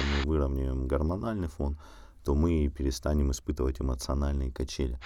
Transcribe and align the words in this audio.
если 0.00 0.16
мы 0.16 0.28
выровняем 0.28 0.86
гормональный 0.86 1.48
фон, 1.48 1.78
то 2.24 2.34
мы 2.34 2.68
перестанем 2.68 3.30
испытывать 3.30 3.80
эмоциональные 3.80 4.52
качели. 4.52 4.98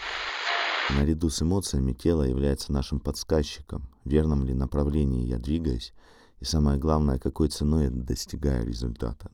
Наряду 0.91 1.31
с 1.31 1.43
эмоциями 1.43 1.93
тело 1.93 2.23
является 2.23 2.73
нашим 2.73 3.01
подсказчиком, 3.01 3.89
в 4.05 4.11
верном 4.11 4.45
ли 4.45 4.55
направлении 4.55 5.27
я 5.27 5.39
двигаюсь, 5.39 5.95
и 6.41 6.45
самое 6.45 6.79
главное, 6.79 7.19
какой 7.19 7.49
ценой 7.49 7.85
я 7.85 7.91
достигаю 7.91 8.67
результата. 8.67 9.31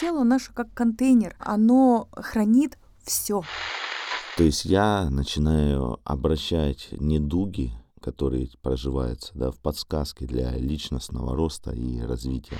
Тело 0.00 0.24
наше 0.24 0.52
как 0.52 0.72
контейнер, 0.74 1.36
оно 1.38 2.08
хранит 2.12 2.78
все. 3.04 3.42
То 4.36 4.42
есть 4.42 4.64
я 4.64 5.08
начинаю 5.10 6.00
обращать 6.04 6.88
недуги, 6.92 7.72
которые 8.00 8.48
проживаются, 8.62 9.30
да, 9.34 9.52
в 9.52 9.58
подсказки 9.60 10.24
для 10.24 10.50
личностного 10.56 11.36
роста 11.36 11.70
и 11.70 12.00
развития. 12.00 12.58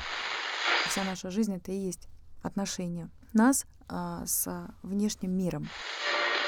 Вся 0.89 1.03
наша 1.05 1.31
жизнь 1.31 1.55
это 1.55 1.73
и 1.73 1.77
есть 1.77 2.09
отношения 2.43 3.11
нас 3.33 3.67
а, 3.89 4.25
с 4.27 4.69
внешним 4.83 5.37
миром. 5.37 5.69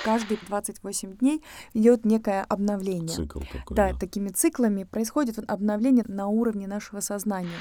Каждые 0.04 0.38
28 0.46 1.16
дней 1.16 1.42
идет 1.72 2.04
некое 2.04 2.44
обновление. 2.44 3.16
Цикл 3.16 3.40
такой. 3.40 3.74
Да, 3.74 3.94
такими 3.94 4.28
циклами 4.28 4.84
происходит 4.84 5.38
обновление 5.50 6.04
на 6.06 6.28
уровне 6.28 6.66
нашего 6.66 7.00
сознания. 7.00 7.58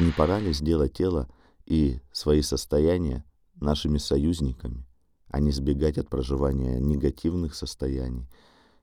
Не 0.00 0.10
пора 0.10 0.40
ли 0.40 0.52
сделать 0.52 0.94
тело 0.94 1.28
и 1.64 2.00
свои 2.12 2.42
состояния 2.42 3.24
нашими 3.60 3.98
союзниками, 3.98 4.84
а 5.28 5.38
не 5.40 5.52
сбегать 5.52 5.98
от 5.98 6.08
проживания 6.08 6.80
негативных 6.80 7.54
состояний, 7.54 8.28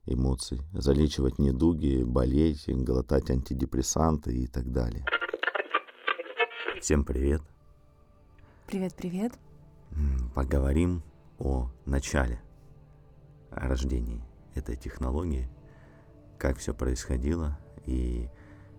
эмоций, 0.06 0.60
залечивать 0.72 1.38
недуги, 1.38 2.02
болеть, 2.04 2.64
глотать 2.68 3.30
антидепрессанты 3.30 4.34
и 4.34 4.46
так 4.46 4.72
далее. 4.72 5.04
Всем 6.80 7.04
привет! 7.04 7.42
Привет, 8.66 8.94
привет! 8.94 9.38
Поговорим 10.34 11.02
о 11.38 11.70
начале, 11.84 12.40
о 13.50 13.68
рождении 13.68 14.24
этой 14.54 14.74
технологии, 14.74 15.48
как 16.38 16.56
все 16.56 16.72
происходило, 16.72 17.58
и 17.84 18.28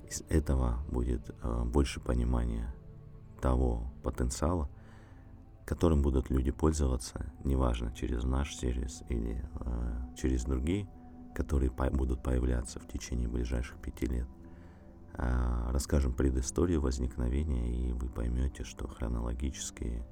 из 0.10 0.22
этого 0.28 0.80
будет 0.90 1.30
э, 1.30 1.64
больше 1.66 2.00
понимания 2.00 2.74
того 3.40 3.94
потенциала, 4.04 4.70
которым 5.66 6.02
будут 6.02 6.32
люди 6.32 6.52
пользоваться, 6.52 7.32
неважно, 7.44 7.94
через 7.94 8.24
наш 8.24 8.56
сервис 8.56 9.04
или 9.08 9.48
э, 9.60 10.16
через 10.18 10.46
другие, 10.46 10.90
которые 11.36 11.70
по 11.70 11.90
будут 11.92 12.24
появляться 12.24 12.80
в 12.80 12.88
течение 12.88 13.30
ближайших 13.30 13.78
пяти 13.78 14.08
лет. 14.08 14.28
Э, 15.18 15.72
расскажем 15.72 16.14
предысторию 16.14 16.82
возникновения, 16.82 17.70
и 17.72 17.94
вы 17.94 18.10
поймете, 18.10 18.64
что 18.64 18.88
хронологически 18.88 20.04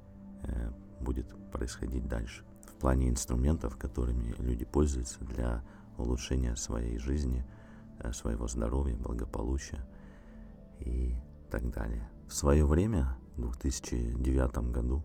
э, 0.42 0.70
будет 1.00 1.26
происходить 1.50 2.06
дальше. 2.08 2.44
В 2.66 2.74
плане 2.80 3.10
инструментов, 3.10 3.76
которыми 3.76 4.34
люди 4.38 4.64
пользуются 4.64 5.22
для 5.24 5.62
улучшения 5.98 6.56
своей 6.56 6.98
жизни, 6.98 7.44
э, 7.98 8.12
своего 8.12 8.48
здоровья, 8.48 8.96
благополучия 8.96 9.84
и 10.80 11.14
так 11.50 11.70
далее. 11.70 12.08
В 12.26 12.32
свое 12.32 12.64
время, 12.64 13.16
в 13.36 13.58
2009 13.60 14.72
году, 14.72 15.02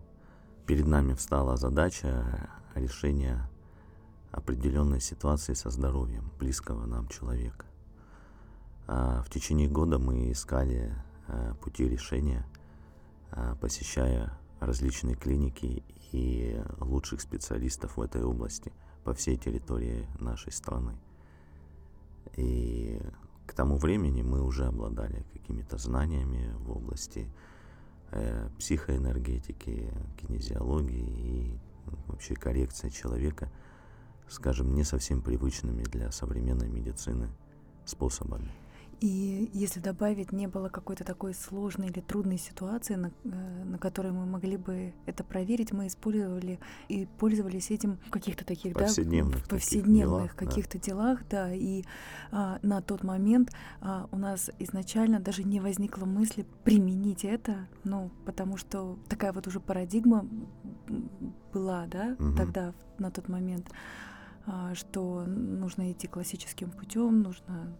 перед 0.66 0.86
нами 0.86 1.12
встала 1.12 1.58
задача 1.58 2.48
решения 2.74 3.50
определенной 4.30 5.00
ситуации 5.00 5.52
со 5.52 5.68
здоровьем 5.68 6.32
близкого 6.38 6.86
нам 6.86 7.06
человека. 7.08 7.69
А 8.92 9.22
в 9.22 9.30
течение 9.30 9.68
года 9.68 10.00
мы 10.00 10.32
искали 10.32 10.92
э, 11.28 11.54
пути 11.60 11.88
решения, 11.88 12.44
э, 13.30 13.54
посещая 13.60 14.36
различные 14.58 15.14
клиники 15.14 15.84
и 16.10 16.60
лучших 16.80 17.20
специалистов 17.20 17.96
в 17.96 18.02
этой 18.02 18.24
области 18.24 18.72
по 19.04 19.14
всей 19.14 19.36
территории 19.36 20.08
нашей 20.18 20.50
страны. 20.50 20.96
И 22.34 23.00
к 23.46 23.52
тому 23.52 23.76
времени 23.76 24.22
мы 24.22 24.42
уже 24.42 24.66
обладали 24.66 25.24
какими-то 25.32 25.78
знаниями 25.78 26.52
в 26.58 26.72
области 26.72 27.30
э, 28.10 28.48
психоэнергетики, 28.58 29.94
кинезиологии 30.20 31.52
и 31.52 31.58
вообще 32.08 32.34
коррекции 32.34 32.88
человека, 32.88 33.52
скажем, 34.28 34.74
не 34.74 34.82
совсем 34.82 35.22
привычными 35.22 35.84
для 35.84 36.10
современной 36.10 36.68
медицины 36.68 37.28
способами. 37.84 38.50
И 39.00 39.50
если 39.54 39.80
добавить, 39.80 40.30
не 40.30 40.46
было 40.46 40.68
какой-то 40.68 41.04
такой 41.04 41.32
сложной 41.32 41.88
или 41.88 42.00
трудной 42.00 42.36
ситуации, 42.36 42.96
на, 42.96 43.10
э, 43.24 43.64
на 43.64 43.78
которой 43.78 44.12
мы 44.12 44.26
могли 44.26 44.58
бы 44.58 44.92
это 45.06 45.24
проверить, 45.24 45.72
мы 45.72 45.86
использовали 45.86 46.60
и 46.88 47.06
пользовались 47.18 47.70
этим 47.70 47.98
в 48.06 48.10
каких-то 48.10 48.44
таких, 48.44 48.74
повседневных 48.74 49.38
да, 49.38 49.44
в 49.44 49.48
повседневных 49.48 50.36
каких-то 50.36 50.78
да. 50.78 50.84
делах, 50.84 51.20
да. 51.30 51.50
И 51.50 51.84
а, 52.30 52.58
на 52.62 52.82
тот 52.82 53.02
момент 53.02 53.52
а, 53.80 54.06
у 54.12 54.18
нас 54.18 54.50
изначально 54.58 55.18
даже 55.18 55.44
не 55.44 55.60
возникло 55.60 56.04
мысли 56.04 56.44
применить 56.64 57.24
это, 57.24 57.68
ну, 57.84 58.10
потому 58.26 58.58
что 58.58 58.98
такая 59.08 59.32
вот 59.32 59.46
уже 59.46 59.60
парадигма 59.60 60.28
была, 61.54 61.86
да, 61.86 62.16
Мгм. 62.18 62.36
тогда 62.36 62.74
на 62.98 63.10
тот 63.10 63.28
момент, 63.28 63.70
а, 64.44 64.74
что 64.74 65.24
нужно 65.24 65.90
идти 65.90 66.06
классическим 66.06 66.70
путем, 66.70 67.22
нужно 67.22 67.74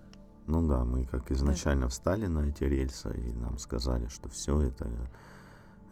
Ну 0.50 0.66
да, 0.66 0.84
мы 0.84 1.04
как 1.04 1.30
изначально 1.30 1.88
встали 1.88 2.26
на 2.26 2.40
эти 2.40 2.64
рельсы, 2.64 3.08
и 3.16 3.32
нам 3.34 3.56
сказали, 3.56 4.08
что 4.08 4.28
все 4.28 4.60
это 4.60 4.90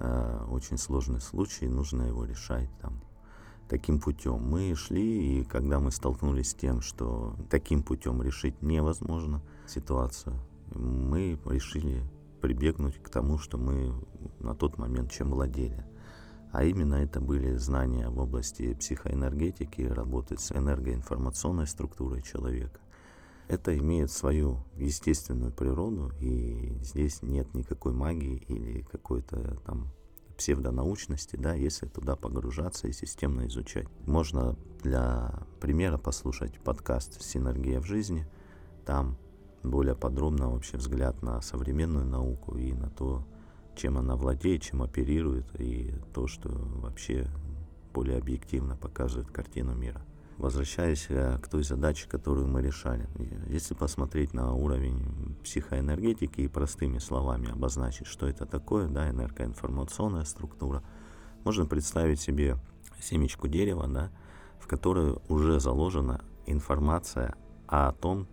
э, 0.00 0.46
очень 0.50 0.78
сложный 0.78 1.20
случай, 1.20 1.68
нужно 1.68 2.02
его 2.02 2.24
решать 2.24 2.68
там 2.80 3.00
таким 3.68 4.00
путем. 4.00 4.42
Мы 4.42 4.74
шли, 4.74 5.42
и 5.42 5.44
когда 5.44 5.78
мы 5.78 5.92
столкнулись 5.92 6.50
с 6.50 6.54
тем, 6.54 6.80
что 6.80 7.36
таким 7.48 7.84
путем 7.84 8.20
решить 8.20 8.60
невозможно 8.60 9.42
ситуацию, 9.68 10.34
мы 10.74 11.38
решили 11.44 12.02
прибегнуть 12.40 13.00
к 13.00 13.10
тому, 13.10 13.38
что 13.38 13.58
мы 13.58 13.94
на 14.40 14.56
тот 14.56 14.76
момент 14.76 15.12
чем 15.12 15.30
владели. 15.30 15.86
А 16.50 16.64
именно 16.64 16.96
это 16.96 17.20
были 17.20 17.54
знания 17.58 18.08
в 18.08 18.18
области 18.18 18.74
психоэнергетики, 18.74 19.82
работы 19.82 20.36
с 20.36 20.50
энергоинформационной 20.50 21.68
структурой 21.68 22.22
человека. 22.22 22.80
Это 23.48 23.76
имеет 23.78 24.10
свою 24.10 24.58
естественную 24.76 25.52
природу, 25.52 26.12
и 26.20 26.78
здесь 26.82 27.22
нет 27.22 27.54
никакой 27.54 27.94
магии 27.94 28.36
или 28.46 28.82
какой-то 28.82 29.58
там 29.64 29.90
псевдонаучности, 30.36 31.36
да, 31.36 31.54
если 31.54 31.86
туда 31.86 32.14
погружаться 32.14 32.88
и 32.88 32.92
системно 32.92 33.46
изучать. 33.46 33.88
Можно 34.06 34.54
для 34.82 35.46
примера 35.60 35.96
послушать 35.96 36.60
подкаст 36.60 37.22
«Синергия 37.22 37.80
в 37.80 37.86
жизни». 37.86 38.26
Там 38.84 39.16
более 39.62 39.96
подробно 39.96 40.50
вообще 40.50 40.76
взгляд 40.76 41.22
на 41.22 41.40
современную 41.40 42.04
науку 42.04 42.56
и 42.56 42.74
на 42.74 42.90
то, 42.90 43.26
чем 43.76 43.96
она 43.96 44.14
владеет, 44.16 44.62
чем 44.62 44.82
оперирует, 44.82 45.58
и 45.58 45.94
то, 46.12 46.26
что 46.26 46.50
вообще 46.50 47.26
более 47.94 48.18
объективно 48.18 48.76
показывает 48.76 49.30
картину 49.30 49.74
мира. 49.74 50.04
Возвращаясь 50.38 51.06
э, 51.08 51.36
к 51.42 51.48
той 51.48 51.64
задаче, 51.64 52.08
которую 52.08 52.46
мы 52.46 52.62
решали. 52.62 53.08
Если 53.48 53.74
посмотреть 53.74 54.32
на 54.34 54.54
уровень 54.54 55.36
психоэнергетики 55.42 56.42
и 56.42 56.48
простыми 56.48 56.98
словами 56.98 57.50
обозначить, 57.50 58.06
что 58.06 58.28
это 58.28 58.46
такое, 58.46 58.86
да, 58.86 59.10
энергоинформационная 59.10 60.24
структура, 60.24 60.82
можно 61.44 61.66
представить 61.66 62.20
себе 62.20 62.56
семечку 63.00 63.48
дерева, 63.48 63.88
да, 63.88 64.10
в 64.60 64.68
которой 64.68 65.16
уже 65.28 65.58
заложена 65.58 66.20
информация 66.46 67.34
о 67.66 67.92
том, 67.92 68.28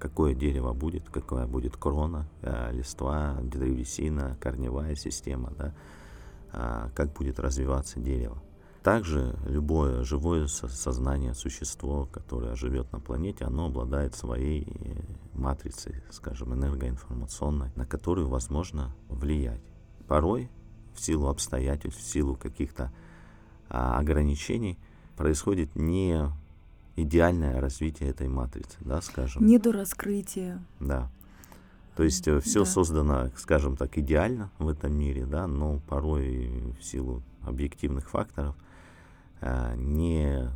какое 0.00 0.34
дерево 0.34 0.72
будет, 0.72 1.08
какая 1.08 1.46
будет 1.46 1.76
крона, 1.76 2.28
э, 2.42 2.72
листва, 2.72 3.38
древесина, 3.42 4.36
корневая 4.40 4.96
система, 4.96 5.52
да, 5.56 5.74
а, 6.52 6.90
как 6.94 7.12
будет 7.12 7.40
развиваться 7.40 8.00
дерево. 8.00 8.42
Также 8.84 9.34
любое 9.46 10.04
живое 10.04 10.46
сознание, 10.46 11.32
существо, 11.32 12.04
которое 12.04 12.54
живет 12.54 12.92
на 12.92 13.00
планете, 13.00 13.46
оно 13.46 13.68
обладает 13.68 14.14
своей 14.14 14.68
э, 14.68 15.00
матрицей, 15.32 16.02
скажем, 16.10 16.52
энергоинформационной, 16.52 17.70
на 17.76 17.86
которую 17.86 18.28
возможно 18.28 18.94
влиять. 19.08 19.62
Порой 20.06 20.50
в 20.94 21.00
силу 21.00 21.28
обстоятельств, 21.28 21.98
в 21.98 22.06
силу 22.06 22.36
каких-то 22.36 22.92
а, 23.70 23.98
ограничений 23.98 24.78
происходит 25.16 25.74
не 25.74 26.20
идеальное 26.94 27.62
развитие 27.62 28.10
этой 28.10 28.28
матрицы, 28.28 28.76
да, 28.80 29.00
скажем. 29.00 29.46
недораскрытие. 29.46 30.62
Да. 30.78 31.10
То 31.96 32.02
есть 32.02 32.28
все 32.42 32.64
Да. 32.64 32.66
создано, 32.66 33.30
скажем 33.38 33.78
так, 33.78 33.96
идеально 33.96 34.50
в 34.58 34.68
этом 34.68 34.92
мире, 34.92 35.24
да, 35.24 35.46
но 35.46 35.80
порой 35.88 36.74
в 36.78 36.84
силу 36.84 37.22
объективных 37.40 38.10
факторов 38.10 38.54
э, 38.56 38.73
не 39.76 40.50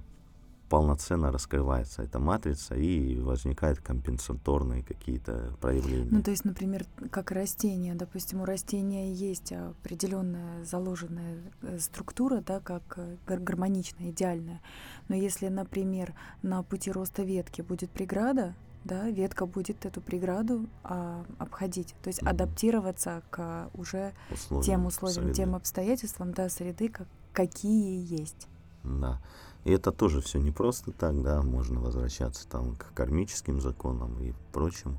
полноценно 0.68 1.32
раскрывается 1.32 2.02
эта 2.02 2.18
матрица 2.18 2.74
и 2.74 3.18
возникают 3.20 3.80
компенсаторные 3.80 4.82
какие-то 4.82 5.54
проявления. 5.60 6.08
Ну, 6.10 6.22
то 6.22 6.30
есть, 6.30 6.44
например, 6.44 6.84
как 7.10 7.30
растение, 7.30 7.94
допустим, 7.94 8.42
у 8.42 8.44
растения 8.44 9.12
есть 9.12 9.52
определенная 9.52 10.64
заложенная 10.64 11.38
э, 11.62 11.78
структура, 11.78 12.42
да, 12.46 12.60
как 12.60 12.82
э, 12.96 13.16
гармоничная, 13.26 14.10
идеальная. 14.10 14.60
Но 15.08 15.16
если, 15.16 15.48
например, 15.48 16.14
на 16.42 16.62
пути 16.62 16.90
роста 16.90 17.22
ветки 17.22 17.62
будет 17.62 17.90
преграда, 17.90 18.54
да, 18.84 19.10
ветка 19.10 19.44
будет 19.44 19.84
эту 19.84 20.00
преграду 20.00 20.66
а, 20.84 21.24
обходить, 21.38 21.94
то 22.02 22.08
есть 22.08 22.22
mm-hmm. 22.22 22.30
адаптироваться 22.30 23.22
к 23.28 23.68
уже 23.74 24.14
условиям, 24.30 24.62
тем 24.62 24.86
условиям, 24.86 25.22
среды. 25.24 25.34
тем 25.34 25.54
обстоятельствам, 25.56 26.32
да, 26.32 26.48
среды, 26.48 26.88
как, 26.88 27.08
какие 27.32 28.20
есть. 28.20 28.48
Да. 28.84 29.20
И 29.64 29.72
это 29.72 29.92
тоже 29.92 30.20
все 30.20 30.38
не 30.38 30.50
просто 30.50 30.92
так, 30.92 31.22
да, 31.22 31.42
можно 31.42 31.80
возвращаться 31.80 32.48
там 32.48 32.74
к 32.76 32.92
кармическим 32.94 33.60
законам 33.60 34.18
и 34.20 34.32
прочему, 34.52 34.98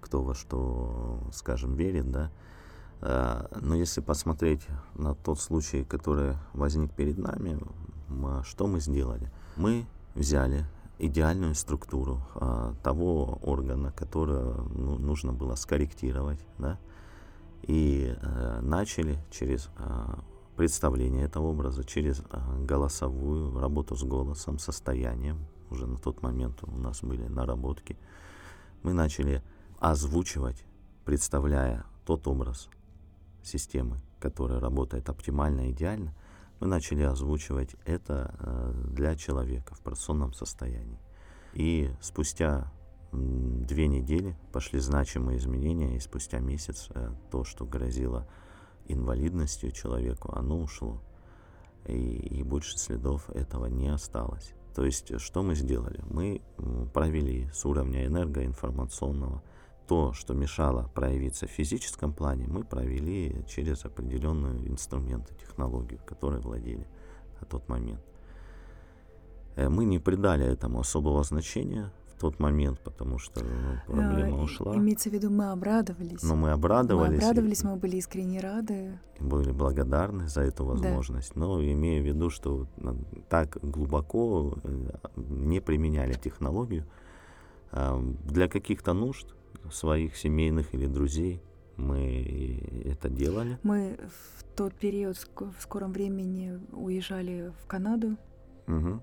кто 0.00 0.22
во 0.22 0.34
что, 0.34 1.20
скажем, 1.32 1.74
верит, 1.74 2.10
да. 2.10 2.30
А, 3.00 3.48
но 3.60 3.74
если 3.74 4.00
посмотреть 4.00 4.66
на 4.94 5.14
тот 5.14 5.40
случай, 5.40 5.84
который 5.84 6.36
возник 6.52 6.92
перед 6.92 7.18
нами, 7.18 7.58
что 8.44 8.66
мы 8.66 8.80
сделали? 8.80 9.30
Мы 9.56 9.86
взяли 10.14 10.64
идеальную 10.98 11.54
структуру 11.54 12.22
а, 12.34 12.74
того 12.82 13.38
органа, 13.42 13.92
который 13.92 14.54
ну, 14.74 14.96
нужно 14.98 15.32
было 15.32 15.54
скорректировать, 15.54 16.40
да, 16.58 16.78
и 17.62 18.14
а, 18.22 18.60
начали 18.60 19.18
через 19.30 19.70
а, 19.76 20.18
представление 20.56 21.24
этого 21.24 21.48
образа, 21.48 21.84
через 21.84 22.22
а, 22.30 22.58
голосовую 22.60 23.58
работу 23.58 23.96
с 23.96 24.02
голосом, 24.02 24.58
состоянием, 24.58 25.46
уже 25.70 25.86
на 25.86 25.98
тот 25.98 26.22
момент 26.22 26.62
у 26.62 26.76
нас 26.76 27.02
были 27.02 27.26
наработки, 27.26 27.96
мы 28.82 28.92
начали 28.92 29.42
озвучивать, 29.80 30.64
представляя 31.04 31.84
тот 32.06 32.26
образ 32.28 32.68
системы, 33.42 34.00
которая 34.20 34.60
работает 34.60 35.08
оптимально, 35.08 35.70
идеально, 35.70 36.14
мы 36.60 36.66
начали 36.66 37.02
озвучивать 37.02 37.76
это 37.84 38.34
э, 38.38 38.72
для 38.90 39.16
человека 39.16 39.74
в 39.74 39.80
операционном 39.80 40.32
состоянии. 40.32 40.98
И 41.52 41.90
спустя 42.00 42.72
две 43.12 43.86
недели 43.86 44.36
пошли 44.52 44.80
значимые 44.80 45.38
изменения, 45.38 45.96
и 45.96 46.00
спустя 46.00 46.38
месяц 46.38 46.88
э, 46.90 47.12
то, 47.30 47.44
что 47.44 47.64
грозило 47.64 48.26
инвалидностью 48.86 49.72
человеку, 49.72 50.32
оно 50.34 50.60
ушло. 50.60 51.00
И, 51.86 51.92
и 51.94 52.42
больше 52.42 52.78
следов 52.78 53.28
этого 53.30 53.66
не 53.66 53.88
осталось. 53.88 54.54
То 54.74 54.84
есть, 54.84 55.20
что 55.20 55.42
мы 55.42 55.54
сделали? 55.54 56.00
Мы 56.10 56.40
провели 56.92 57.48
с 57.52 57.64
уровня 57.64 58.06
энергоинформационного 58.06 59.42
то, 59.86 60.12
что 60.12 60.34
мешало 60.34 60.90
проявиться 60.94 61.46
в 61.46 61.50
физическом 61.50 62.12
плане, 62.12 62.46
мы 62.48 62.64
провели 62.64 63.44
через 63.46 63.84
определенные 63.84 64.66
инструменты, 64.68 65.34
технологию, 65.34 66.00
которой 66.06 66.40
владели 66.40 66.86
на 67.40 67.46
тот 67.46 67.68
момент. 67.68 68.00
Э, 69.56 69.68
мы 69.68 69.84
не 69.84 69.98
придали 69.98 70.46
этому 70.46 70.80
особого 70.80 71.22
значения 71.22 71.92
тот 72.24 72.40
момент, 72.40 72.80
потому 72.80 73.18
что 73.18 73.44
ну, 73.44 73.92
проблема 73.92 74.38
а, 74.38 74.42
ушла. 74.44 74.74
Имеется 74.74 75.10
в 75.10 75.12
виду, 75.12 75.28
мы 75.30 75.50
обрадовались. 75.50 76.22
Но 76.22 76.34
мы 76.36 76.52
обрадовались. 76.52 77.20
Мы 77.20 77.28
обрадовались, 77.28 77.60
и, 77.60 77.66
мы 77.66 77.76
были 77.76 77.96
искренне 77.98 78.40
рады. 78.40 78.98
Были 79.20 79.52
благодарны 79.52 80.26
за 80.26 80.40
эту 80.40 80.64
возможность. 80.64 81.34
Да. 81.34 81.40
Но 81.40 81.62
имея 81.62 82.00
в 82.00 82.06
виду, 82.06 82.30
что 82.30 82.66
так 83.28 83.58
глубоко 83.60 84.54
э, 84.64 84.86
не 85.16 85.60
применяли 85.60 86.14
технологию 86.14 86.86
для 87.72 88.48
каких-то 88.48 88.94
нужд, 88.94 89.34
своих 89.70 90.16
семейных 90.16 90.74
или 90.74 90.86
друзей. 90.86 91.42
Мы 91.76 92.86
это 92.86 93.10
делали. 93.10 93.58
Мы 93.62 93.98
в 93.98 94.44
тот 94.56 94.72
период 94.74 95.16
в 95.16 95.60
скором 95.60 95.92
времени 95.92 96.58
уезжали 96.72 97.52
в 97.62 97.66
Канаду. 97.66 98.16
Угу. 98.66 99.02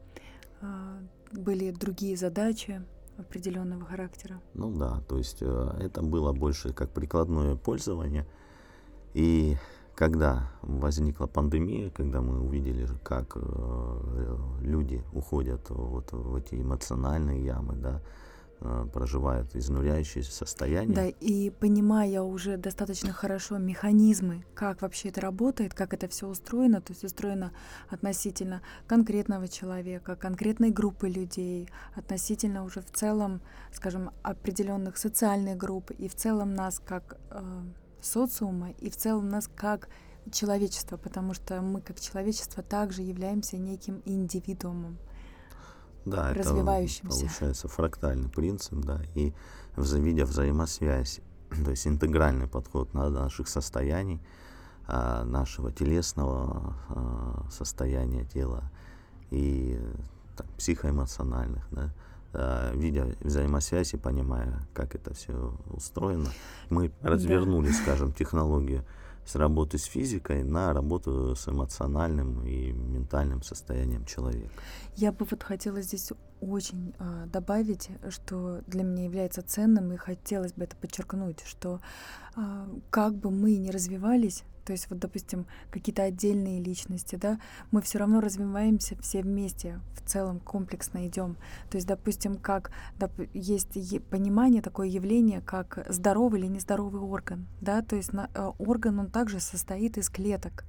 Были 1.33 1.71
другие 1.71 2.17
задачи 2.17 2.81
определенного 3.17 3.85
характера. 3.85 4.41
Ну 4.53 4.71
да, 4.77 5.01
то 5.07 5.17
есть 5.17 5.37
э, 5.41 5.77
это 5.79 6.01
было 6.01 6.33
больше 6.33 6.73
как 6.73 6.89
прикладное 6.89 7.55
пользование. 7.55 8.25
И 9.13 9.57
когда 9.95 10.51
возникла 10.61 11.27
пандемия, 11.27 11.89
когда 11.89 12.21
мы 12.21 12.41
увидели, 12.41 12.87
как 13.03 13.33
э, 13.35 14.37
люди 14.61 15.03
уходят 15.13 15.69
вот 15.69 16.11
в 16.11 16.35
эти 16.35 16.55
эмоциональные 16.55 17.43
ямы, 17.43 17.75
да, 17.75 18.01
проживают 18.93 19.55
изнуряющее 19.55 20.23
состояние. 20.23 20.95
Да, 20.95 21.07
и 21.07 21.49
понимая 21.49 22.21
уже 22.21 22.57
достаточно 22.57 23.11
хорошо 23.11 23.57
механизмы, 23.57 24.45
как 24.53 24.81
вообще 24.83 25.09
это 25.09 25.21
работает, 25.21 25.73
как 25.73 25.93
это 25.93 26.07
все 26.07 26.27
устроено, 26.27 26.79
то 26.79 26.93
есть 26.93 27.03
устроено 27.03 27.53
относительно 27.89 28.61
конкретного 28.85 29.47
человека, 29.47 30.15
конкретной 30.15 30.69
группы 30.69 31.09
людей, 31.09 31.69
относительно 31.95 32.63
уже 32.63 32.81
в 32.81 32.91
целом, 32.91 33.41
скажем, 33.71 34.11
определенных 34.21 34.97
социальных 34.97 35.57
групп, 35.57 35.89
и 35.91 36.07
в 36.07 36.15
целом 36.15 36.53
нас 36.53 36.79
как 36.79 37.17
э, 37.31 37.41
социума, 37.99 38.71
и 38.71 38.91
в 38.91 38.95
целом 38.95 39.29
нас 39.29 39.49
как 39.55 39.89
человечество, 40.31 40.97
потому 40.97 41.33
что 41.33 41.61
мы 41.61 41.81
как 41.81 41.99
человечество 41.99 42.61
также 42.61 43.01
являемся 43.01 43.57
неким 43.57 44.03
индивидуумом 44.05 44.99
да, 46.05 46.33
развивающимся. 46.33 47.17
Это 47.17 47.25
получается 47.25 47.67
фрактальный 47.67 48.29
принцип, 48.29 48.79
да, 48.79 49.01
и 49.15 49.33
видя 49.77 50.25
взаимосвязь, 50.25 51.21
то 51.65 51.71
есть 51.71 51.87
интегральный 51.87 52.47
подход 52.47 52.93
на 52.93 53.09
наших 53.09 53.47
состояний, 53.47 54.21
а, 54.87 55.23
нашего 55.23 55.71
телесного 55.71 56.75
а, 56.89 57.45
состояния 57.49 58.25
тела 58.25 58.63
и 59.29 59.79
так, 60.35 60.47
психоэмоциональных, 60.57 61.65
да, 61.71 61.93
а, 62.33 62.73
видя 62.75 63.15
взаимосвязь 63.21 63.93
и 63.93 63.97
понимая, 63.97 64.67
как 64.73 64.95
это 64.95 65.13
все 65.13 65.55
устроено, 65.69 66.29
мы 66.69 66.91
развернули, 67.01 67.67
да. 67.67 67.73
скажем, 67.73 68.11
технологию 68.11 68.83
с 69.31 69.35
работы 69.35 69.77
с 69.77 69.85
физикой 69.85 70.43
на 70.43 70.73
работу 70.73 71.35
с 71.35 71.47
эмоциональным 71.47 72.45
и 72.45 72.71
ментальным 72.71 73.41
состоянием 73.43 74.05
человека. 74.05 74.51
Я 74.95 75.11
бы 75.11 75.25
вот 75.29 75.43
хотела 75.43 75.81
здесь 75.81 76.11
очень 76.41 76.93
э, 76.99 77.27
добавить, 77.31 77.89
что 78.09 78.61
для 78.67 78.83
меня 78.83 79.05
является 79.05 79.41
ценным, 79.41 79.93
и 79.93 79.97
хотелось 79.97 80.53
бы 80.53 80.65
это 80.65 80.75
подчеркнуть, 80.75 81.43
что 81.45 81.79
э, 82.35 82.41
как 82.89 83.15
бы 83.15 83.31
мы 83.31 83.55
ни 83.55 83.69
развивались, 83.69 84.43
то 84.65 84.73
есть 84.73 84.89
вот, 84.89 84.99
допустим, 84.99 85.45
какие-то 85.69 86.03
отдельные 86.03 86.61
личности, 86.61 87.15
да, 87.15 87.39
мы 87.71 87.81
все 87.81 87.99
равно 87.99 88.21
развиваемся 88.21 88.95
все 89.01 89.21
вместе, 89.21 89.79
в 89.95 90.09
целом 90.09 90.39
комплексно 90.39 91.07
идем. 91.07 91.37
То 91.69 91.77
есть, 91.77 91.87
допустим, 91.87 92.35
как 92.35 92.71
доп, 92.99 93.11
есть 93.33 93.77
понимание, 94.09 94.61
такое 94.61 94.87
явление, 94.87 95.41
как 95.41 95.85
здоровый 95.89 96.39
или 96.39 96.47
нездоровый 96.47 97.01
орган, 97.01 97.47
да, 97.61 97.81
то 97.81 97.95
есть 97.95 98.13
на, 98.13 98.29
э, 98.33 98.51
орган, 98.57 98.99
он 98.99 99.07
также 99.07 99.39
состоит 99.39 99.97
из 99.97 100.09
клеток. 100.09 100.65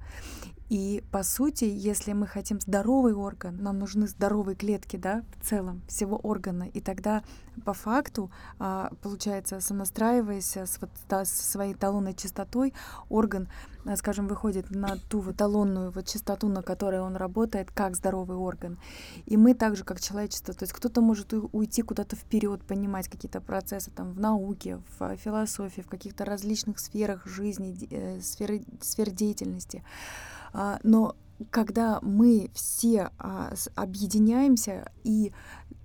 И 0.73 1.03
по 1.11 1.21
сути, 1.21 1.65
если 1.65 2.13
мы 2.13 2.25
хотим 2.25 2.59
здоровый 2.59 3.13
орган, 3.13 3.61
нам 3.61 3.77
нужны 3.77 4.07
здоровые 4.07 4.55
клетки, 4.55 4.97
да, 4.97 5.23
в 5.39 5.47
целом 5.47 5.83
всего 5.87 6.15
органа. 6.17 6.63
И 6.63 6.81
тогда 6.81 7.21
по 7.63 7.73
факту, 7.73 8.31
а, 8.57 8.89
получается, 9.03 9.59
сонастраиваясь 9.59 10.57
с, 10.57 10.79
вот, 10.81 10.89
да, 11.07 11.25
со 11.25 11.43
своей 11.43 11.75
талонной 11.75 12.15
частотой, 12.15 12.73
орган, 13.09 13.49
а, 13.85 13.95
скажем, 13.97 14.27
выходит 14.27 14.71
на 14.71 14.97
ту 15.11 15.19
вот 15.19 15.37
талонную 15.37 15.91
вот 15.91 16.07
частоту, 16.07 16.47
на 16.47 16.63
которой 16.63 17.01
он 17.01 17.17
работает, 17.17 17.69
как 17.69 17.95
здоровый 17.95 18.37
орган. 18.37 18.79
И 19.27 19.37
мы 19.37 19.53
также, 19.53 19.83
как 19.83 20.01
человечество, 20.01 20.55
то 20.55 20.63
есть 20.63 20.73
кто-то 20.73 21.01
может 21.01 21.35
уйти 21.51 21.83
куда-то 21.83 22.15
вперед, 22.15 22.63
понимать 22.63 23.07
какие-то 23.09 23.41
процессы 23.41 23.91
там 23.91 24.13
в 24.13 24.19
науке, 24.19 24.81
в 24.97 25.17
философии, 25.17 25.81
в 25.81 25.87
каких-то 25.87 26.25
различных 26.25 26.79
сферах 26.79 27.27
жизни, 27.27 27.77
э, 27.91 28.19
сферы, 28.21 28.63
сфер 28.81 29.11
деятельности. 29.11 29.83
А, 30.53 30.79
но 30.83 31.15
когда 31.49 31.99
мы 32.01 32.51
все 32.53 33.09
а, 33.17 33.53
объединяемся 33.75 34.91
и 35.03 35.33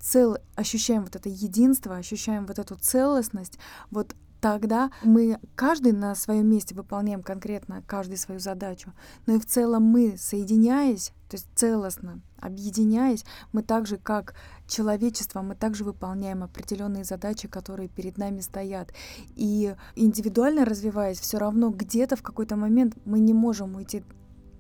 цел, 0.00 0.36
ощущаем 0.54 1.04
вот 1.04 1.16
это 1.16 1.28
единство, 1.28 1.96
ощущаем 1.96 2.46
вот 2.46 2.58
эту 2.58 2.76
целостность, 2.76 3.58
вот 3.90 4.14
тогда 4.40 4.90
мы 5.02 5.38
каждый 5.54 5.92
на 5.92 6.14
своем 6.14 6.48
месте 6.48 6.74
выполняем 6.74 7.22
конкретно 7.22 7.82
каждый 7.86 8.16
свою 8.16 8.40
задачу, 8.40 8.92
но 9.26 9.34
и 9.34 9.40
в 9.40 9.46
целом 9.46 9.82
мы, 9.82 10.16
соединяясь, 10.16 11.12
то 11.28 11.36
есть 11.36 11.46
целостно, 11.54 12.20
объединяясь, 12.40 13.24
мы 13.52 13.62
также 13.62 13.96
как 13.96 14.34
человечество, 14.66 15.42
мы 15.42 15.56
также 15.56 15.84
выполняем 15.84 16.42
определенные 16.42 17.04
задачи, 17.04 17.48
которые 17.48 17.88
перед 17.88 18.16
нами 18.16 18.40
стоят. 18.40 18.92
И 19.34 19.74
индивидуально 19.96 20.64
развиваясь, 20.64 21.18
все 21.18 21.38
равно 21.38 21.70
где-то 21.70 22.16
в 22.16 22.22
какой-то 22.22 22.56
момент 22.56 22.96
мы 23.04 23.18
не 23.18 23.34
можем 23.34 23.74
уйти 23.74 24.04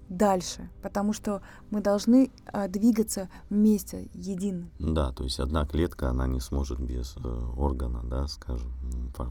дальше, 0.08 0.70
потому 0.82 1.12
что 1.12 1.42
мы 1.70 1.80
должны 1.80 2.30
а, 2.46 2.68
двигаться 2.68 3.28
вместе, 3.50 4.08
едино. 4.14 4.68
Да, 4.78 5.12
то 5.12 5.24
есть 5.24 5.40
одна 5.40 5.66
клетка, 5.66 6.10
она 6.10 6.26
не 6.26 6.40
сможет 6.40 6.80
без 6.80 7.16
э, 7.16 7.50
органа, 7.56 8.00
да, 8.04 8.26
скажем, 8.26 8.72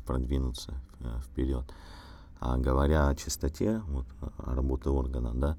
продвинуться 0.05 0.73
э, 0.99 1.19
вперед. 1.25 1.65
А 2.39 2.57
говоря 2.57 3.07
о 3.07 3.15
чистоте 3.15 3.81
вот, 3.87 4.05
работы 4.37 4.89
органа, 4.89 5.33
да, 5.33 5.57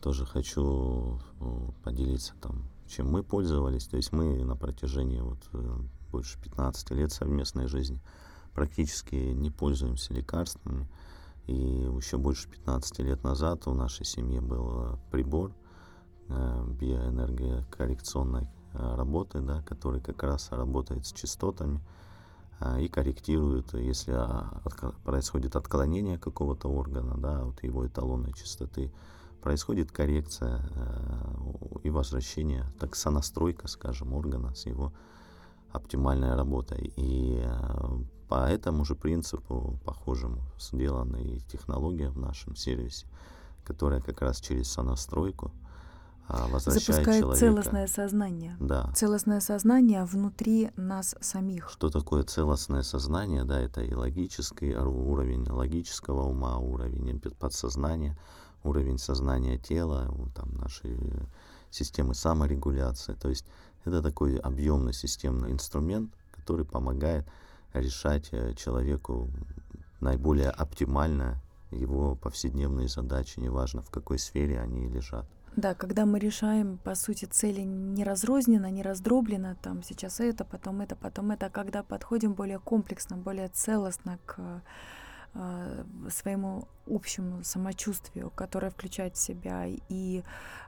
тоже 0.00 0.26
хочу 0.26 1.20
э, 1.40 1.44
поделиться 1.82 2.34
там, 2.40 2.64
чем 2.86 3.10
мы 3.10 3.22
пользовались. 3.22 3.86
То 3.86 3.96
есть 3.96 4.12
мы 4.12 4.44
на 4.44 4.56
протяжении 4.56 5.20
вот 5.20 5.38
э, 5.52 5.76
больше 6.10 6.40
15 6.42 6.90
лет 6.92 7.12
совместной 7.12 7.66
жизни 7.66 8.00
практически 8.54 9.14
не 9.14 9.50
пользуемся 9.50 10.14
лекарствами. 10.14 10.88
И 11.46 11.54
еще 11.54 12.16
больше 12.16 12.48
15 12.48 13.00
лет 13.00 13.22
назад 13.22 13.66
в 13.66 13.74
нашей 13.74 14.06
семье 14.06 14.40
был 14.40 14.98
прибор 15.10 15.52
э, 16.28 16.64
биоэнергокоррекционной 16.80 18.48
э, 18.72 18.94
работы, 18.96 19.40
да, 19.40 19.62
который 19.62 20.00
как 20.00 20.22
раз 20.22 20.50
работает 20.52 21.06
с 21.06 21.12
частотами 21.12 21.80
э, 22.60 22.82
и 22.82 22.88
корректирует, 22.88 23.74
если 23.74 24.12
а, 24.12 24.62
происходит 25.04 25.54
отклонение 25.54 26.18
какого-то 26.18 26.68
органа 26.68 27.18
да, 27.18 27.44
от 27.44 27.62
его 27.62 27.86
эталонной 27.86 28.32
частоты, 28.32 28.90
происходит 29.42 29.92
коррекция 29.92 30.62
и 31.82 31.90
возвращение, 31.90 32.64
так 32.80 32.96
сонастройка, 32.96 33.68
скажем, 33.68 34.14
органа 34.14 34.54
с 34.54 34.64
его 34.64 34.94
оптимальной 35.70 36.34
работой. 36.34 36.94
И 36.96 37.44
по 38.34 38.48
этому 38.48 38.84
же 38.84 38.96
принципу, 38.96 39.78
похожему, 39.84 40.42
сделана 40.58 41.18
и 41.18 41.38
технология 41.52 42.08
в 42.10 42.18
нашем 42.18 42.56
сервисе, 42.56 43.06
которая 43.64 44.00
как 44.00 44.20
раз 44.22 44.40
через 44.40 44.66
сонастройку 44.72 45.52
а, 46.26 46.48
возвращает 46.48 46.96
Запускает 46.96 47.20
человека. 47.20 47.38
целостное 47.38 47.86
сознание. 47.86 48.56
Да. 48.58 48.90
Целостное 48.92 49.38
сознание 49.38 50.04
внутри 50.04 50.72
нас 50.74 51.14
самих. 51.20 51.70
Что 51.70 51.90
такое 51.90 52.24
целостное 52.24 52.82
сознание? 52.82 53.44
Да, 53.44 53.60
это 53.60 53.82
и 53.82 53.94
логический 53.94 54.74
уровень 54.74 55.48
логического 55.48 56.24
ума, 56.24 56.58
уровень 56.58 57.20
подсознания, 57.38 58.18
уровень 58.64 58.98
сознания 58.98 59.58
тела, 59.58 60.12
там 60.34 60.56
наши 60.56 60.98
системы 61.70 62.16
саморегуляции. 62.16 63.12
То 63.12 63.28
есть 63.28 63.46
это 63.84 64.02
такой 64.02 64.38
объемный 64.38 64.92
системный 64.92 65.52
инструмент, 65.52 66.12
который 66.32 66.64
помогает 66.64 67.28
решать 67.74 68.28
э, 68.32 68.54
человеку 68.54 69.30
наиболее 70.00 70.50
оптимально 70.50 71.40
его 71.70 72.14
повседневные 72.14 72.88
задачи, 72.88 73.40
неважно 73.40 73.82
в 73.82 73.90
какой 73.90 74.18
сфере 74.18 74.60
они 74.60 74.88
лежат. 74.88 75.26
Да, 75.56 75.74
когда 75.74 76.04
мы 76.04 76.18
решаем, 76.18 76.78
по 76.78 76.96
сути, 76.96 77.26
цели 77.26 77.60
не 77.60 78.02
разрозненно, 78.02 78.70
не 78.70 78.82
раздробленно, 78.82 79.56
там 79.62 79.84
сейчас 79.84 80.18
это, 80.18 80.44
потом 80.44 80.80
это, 80.80 80.96
потом 80.96 81.30
это, 81.30 81.46
а 81.46 81.50
когда 81.50 81.84
подходим 81.84 82.34
более 82.34 82.58
комплексно, 82.58 83.16
более 83.16 83.48
целостно 83.48 84.18
к 84.26 84.62
своему 86.10 86.68
общему 86.86 87.42
самочувствию, 87.42 88.30
которое 88.30 88.70
включает 88.70 89.16
в 89.16 89.20
себя 89.20 89.66
и 89.66 90.22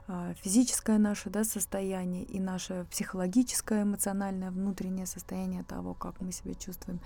э, 0.07 0.33
физическое 0.41 0.97
наше 0.97 1.29
да, 1.29 1.43
состояние, 1.43 2.23
и 2.23 2.39
наше 2.39 2.85
психологическое, 2.89 3.83
эмоциональное, 3.83 4.51
внутреннее 4.51 5.05
состояние 5.05 5.63
того, 5.63 5.93
как 5.93 6.19
мы 6.19 6.31
себя 6.31 6.53
чувствуем. 6.55 6.99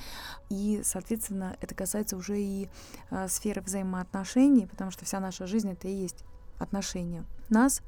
И, 0.50 0.82
соответственно, 0.84 1.56
это 1.62 1.76
касается 1.76 2.18
уже 2.18 2.40
и 2.42 2.70
э, 3.10 3.28
сферы 3.28 3.62
взаимоотношений, 3.62 4.66
потому 4.66 4.92
что 4.92 5.06
вся 5.06 5.20
наша 5.20 5.46
жизнь 5.46 5.70
это 5.70 5.88
и 5.88 5.94
есть 5.94 6.24
отношения 6.58 7.26
нас 7.50 7.82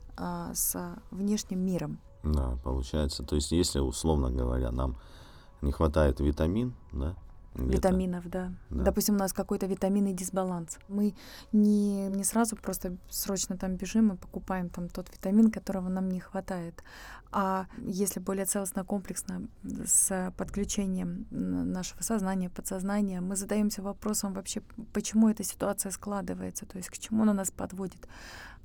с 0.53 0.75
внешним 1.09 1.65
миром. 1.65 1.99
Да, 2.23 2.57
получается. 2.63 3.23
То 3.23 3.35
есть, 3.35 3.51
если, 3.51 3.79
условно 3.79 4.29
говоря, 4.29 4.71
нам 4.71 4.97
не 5.61 5.71
хватает 5.71 6.19
витамин, 6.19 6.75
да, 6.91 7.15
Витаминов, 7.55 8.29
да. 8.29 8.51
да. 8.69 8.83
Допустим, 8.83 9.15
у 9.15 9.19
нас 9.19 9.33
какой-то 9.33 9.65
витаминный 9.67 10.13
дисбаланс. 10.13 10.79
Мы 10.87 11.15
не, 11.51 12.07
не 12.09 12.23
сразу 12.23 12.55
просто 12.55 12.97
срочно 13.09 13.57
там 13.57 13.75
бежим 13.75 14.13
и 14.13 14.17
покупаем 14.17 14.69
там 14.69 14.89
тот 14.89 15.09
витамин, 15.13 15.51
которого 15.51 15.89
нам 15.89 16.09
не 16.09 16.19
хватает. 16.19 16.83
А 17.31 17.65
если 17.77 18.19
более 18.19 18.45
целостно, 18.45 18.83
комплексно, 18.83 19.47
с 19.85 20.33
подключением 20.37 21.25
нашего 21.31 22.01
сознания, 22.01 22.49
подсознания, 22.49 23.21
мы 23.21 23.35
задаемся 23.35 23.81
вопросом 23.81 24.33
вообще, 24.33 24.61
почему 24.93 25.29
эта 25.29 25.43
ситуация 25.43 25.91
складывается, 25.91 26.65
то 26.65 26.77
есть 26.77 26.89
к 26.89 26.97
чему 26.97 27.23
она 27.23 27.33
нас 27.33 27.49
подводит 27.49 28.07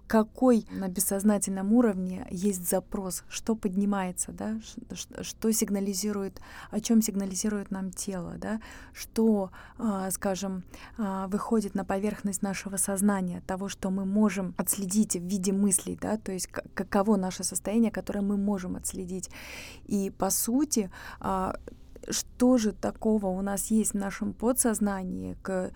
какой 0.08 0.66
на 0.70 0.88
бессознательном 0.88 1.74
уровне 1.74 2.26
есть 2.30 2.68
запрос, 2.68 3.24
что 3.28 3.54
поднимается, 3.54 4.32
да, 4.32 4.58
что 5.20 5.52
сигнализирует, 5.52 6.40
о 6.70 6.80
чем 6.80 7.02
сигнализирует 7.02 7.70
нам 7.70 7.92
тело, 7.92 8.36
да, 8.38 8.60
что, 8.94 9.50
а, 9.76 10.10
скажем, 10.10 10.64
а, 10.96 11.28
выходит 11.28 11.74
на 11.74 11.84
поверхность 11.84 12.40
нашего 12.40 12.78
сознания, 12.78 13.42
того, 13.46 13.68
что 13.68 13.90
мы 13.90 14.06
можем 14.06 14.54
отследить 14.56 15.14
в 15.14 15.22
виде 15.22 15.52
мыслей, 15.52 15.98
да, 16.00 16.16
то 16.16 16.32
есть 16.32 16.46
каково 16.46 17.16
наше 17.16 17.44
состояние, 17.44 17.90
которое 17.90 18.22
мы 18.22 18.38
можем 18.38 18.76
отследить. 18.76 19.28
И 19.84 20.10
по 20.10 20.30
сути, 20.30 20.90
а, 21.20 21.54
что 22.08 22.56
же 22.56 22.72
такого 22.72 23.26
у 23.26 23.42
нас 23.42 23.66
есть 23.70 23.92
в 23.92 23.98
нашем 23.98 24.32
подсознании, 24.32 25.36
э, 25.46 25.70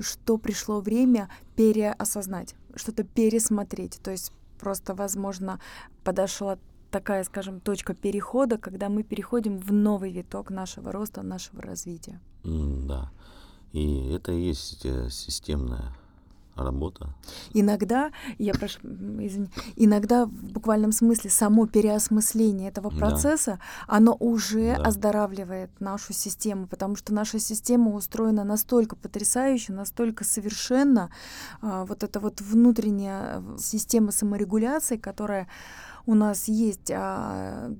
что 0.00 0.38
пришло 0.38 0.80
время 0.80 1.28
переосознать 1.56 2.54
что-то 2.76 3.04
пересмотреть. 3.04 3.98
То 4.02 4.10
есть 4.10 4.32
просто, 4.58 4.94
возможно, 4.94 5.60
подошла 6.04 6.58
такая, 6.90 7.24
скажем, 7.24 7.60
точка 7.60 7.94
перехода, 7.94 8.58
когда 8.58 8.88
мы 8.88 9.02
переходим 9.02 9.58
в 9.58 9.72
новый 9.72 10.12
виток 10.12 10.50
нашего 10.50 10.92
роста, 10.92 11.22
нашего 11.22 11.62
развития. 11.62 12.20
Mm, 12.44 12.86
да. 12.86 13.10
И 13.72 14.08
это 14.10 14.32
и 14.32 14.40
есть 14.40 14.86
э, 14.86 15.10
системная 15.10 15.94
работа. 16.56 17.14
Иногда, 17.52 18.10
я 18.38 18.54
прошу, 18.54 18.78
извини, 18.82 19.48
иногда 19.76 20.26
в 20.26 20.52
буквальном 20.52 20.92
смысле 20.92 21.30
само 21.30 21.66
переосмысление 21.66 22.68
этого 22.68 22.90
процесса, 22.90 23.58
да. 23.86 23.96
оно 23.96 24.16
уже 24.18 24.76
да. 24.76 24.82
оздоравливает 24.82 25.70
нашу 25.80 26.12
систему, 26.12 26.66
потому 26.66 26.96
что 26.96 27.12
наша 27.12 27.38
система 27.38 27.92
устроена 27.92 28.44
настолько 28.44 28.96
потрясающе, 28.96 29.72
настолько 29.72 30.24
совершенно, 30.24 31.10
а, 31.60 31.84
вот 31.84 32.02
эта 32.02 32.20
вот 32.20 32.40
внутренняя 32.40 33.42
система 33.58 34.12
саморегуляции, 34.12 34.96
которая 34.96 35.48
у 36.06 36.14
нас 36.14 36.48
есть, 36.48 36.90
а, 36.90 37.70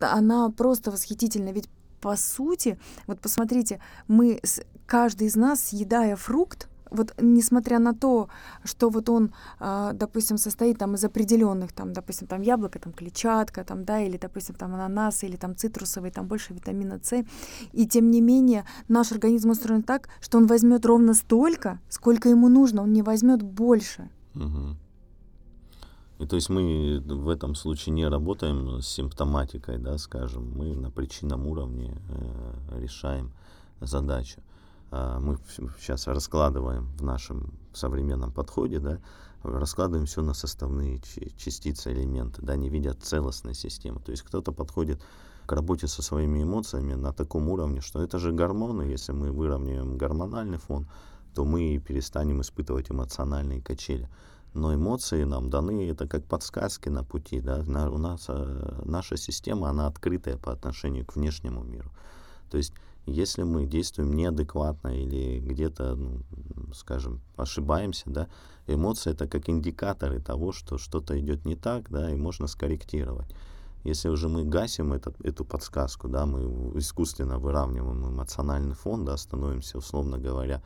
она 0.00 0.50
просто 0.50 0.90
восхитительна, 0.90 1.50
ведь 1.50 1.68
по 2.00 2.16
сути, 2.16 2.78
вот 3.06 3.20
посмотрите, 3.20 3.80
мы, 4.08 4.38
каждый 4.86 5.26
из 5.26 5.36
нас, 5.36 5.62
съедая 5.62 6.16
фрукт, 6.16 6.68
вот 6.94 7.14
несмотря 7.18 7.78
на 7.78 7.94
то, 7.94 8.28
что 8.64 8.88
вот 8.88 9.08
он, 9.08 9.32
э, 9.60 9.92
допустим, 9.94 10.38
состоит 10.38 10.78
там 10.78 10.94
из 10.94 11.04
определенных, 11.04 11.72
там, 11.72 11.92
допустим, 11.92 12.26
там 12.26 12.42
яблоко, 12.42 12.78
там 12.78 12.92
клетчатка, 12.92 13.64
там, 13.64 13.84
да, 13.84 14.00
или, 14.00 14.16
допустим, 14.16 14.54
там 14.54 14.74
ананас, 14.74 15.24
или 15.24 15.36
там 15.36 15.56
цитрусовый, 15.56 16.10
там 16.10 16.26
больше 16.26 16.54
витамина 16.54 17.00
С, 17.02 17.24
и 17.72 17.86
тем 17.86 18.10
не 18.10 18.20
менее 18.20 18.64
наш 18.88 19.12
организм 19.12 19.50
устроен 19.50 19.82
так, 19.82 20.08
что 20.20 20.38
он 20.38 20.46
возьмет 20.46 20.86
ровно 20.86 21.14
столько, 21.14 21.80
сколько 21.88 22.28
ему 22.28 22.48
нужно, 22.48 22.82
он 22.82 22.92
не 22.92 23.02
возьмет 23.02 23.42
больше. 23.42 24.08
Угу. 24.34 24.76
И 26.20 26.26
то 26.26 26.36
есть 26.36 26.48
мы 26.48 27.00
в 27.00 27.28
этом 27.28 27.54
случае 27.54 27.94
не 27.94 28.06
работаем 28.06 28.80
с 28.80 28.86
симптоматикой, 28.86 29.78
да, 29.78 29.98
скажем, 29.98 30.52
мы 30.56 30.74
на 30.76 30.90
причинном 30.90 31.46
уровне 31.46 31.96
э, 32.08 32.80
решаем 32.80 33.32
задачу. 33.80 34.40
А, 34.40 34.53
мы 35.20 35.38
сейчас 35.80 36.06
раскладываем 36.06 36.86
в 36.96 37.02
нашем 37.02 37.54
современном 37.72 38.32
подходе, 38.32 38.78
да, 38.78 39.00
раскладываем 39.42 40.06
все 40.06 40.22
на 40.22 40.34
составные 40.34 41.00
частицы, 41.36 41.92
элементы, 41.92 42.40
да, 42.42 42.56
не 42.56 42.68
видя 42.70 42.94
целостной 42.94 43.54
системы. 43.54 44.00
То 44.00 44.12
есть 44.12 44.22
кто-то 44.22 44.52
подходит 44.52 45.02
к 45.46 45.52
работе 45.52 45.88
со 45.88 46.02
своими 46.02 46.42
эмоциями 46.42 46.94
на 46.94 47.12
таком 47.12 47.48
уровне, 47.48 47.80
что 47.80 48.02
это 48.02 48.18
же 48.18 48.32
гормоны, 48.32 48.82
если 48.82 49.12
мы 49.12 49.30
выровняем 49.32 49.98
гормональный 49.98 50.58
фон, 50.58 50.86
то 51.34 51.44
мы 51.44 51.78
перестанем 51.78 52.40
испытывать 52.40 52.90
эмоциональные 52.90 53.60
качели. 53.60 54.08
Но 54.54 54.72
эмоции 54.72 55.24
нам 55.24 55.50
даны, 55.50 55.90
это 55.90 56.06
как 56.06 56.24
подсказки 56.24 56.88
на 56.88 57.02
пути, 57.02 57.40
да, 57.40 57.64
на, 57.64 57.90
у 57.90 57.98
нас 57.98 58.26
а, 58.28 58.82
наша 58.84 59.16
система, 59.16 59.68
она 59.68 59.88
открытая 59.88 60.38
по 60.38 60.52
отношению 60.52 61.04
к 61.04 61.16
внешнему 61.16 61.64
миру. 61.64 61.90
То 62.50 62.56
есть 62.56 62.72
если 63.06 63.42
мы 63.42 63.66
действуем 63.66 64.14
неадекватно 64.14 64.88
или 64.88 65.38
где-то, 65.38 65.94
ну, 65.94 66.22
скажем, 66.74 67.20
ошибаемся, 67.36 68.04
да, 68.06 68.28
эмоции 68.66 69.12
это 69.12 69.26
как 69.26 69.48
индикаторы 69.48 70.20
того, 70.20 70.52
что 70.52 70.78
что-то 70.78 71.18
идет 71.18 71.44
не 71.44 71.56
так, 71.56 71.90
да, 71.90 72.10
и 72.10 72.16
можно 72.16 72.46
скорректировать. 72.46 73.28
Если 73.84 74.08
уже 74.08 74.28
мы 74.28 74.44
гасим 74.44 74.94
этот, 74.94 75.20
эту 75.20 75.44
подсказку, 75.44 76.08
да, 76.08 76.24
мы 76.24 76.78
искусственно 76.78 77.38
выравниваем 77.38 78.08
эмоциональный 78.08 78.74
фон, 78.74 79.04
да, 79.04 79.16
становимся, 79.18 79.76
условно 79.76 80.18
говоря, 80.18 80.62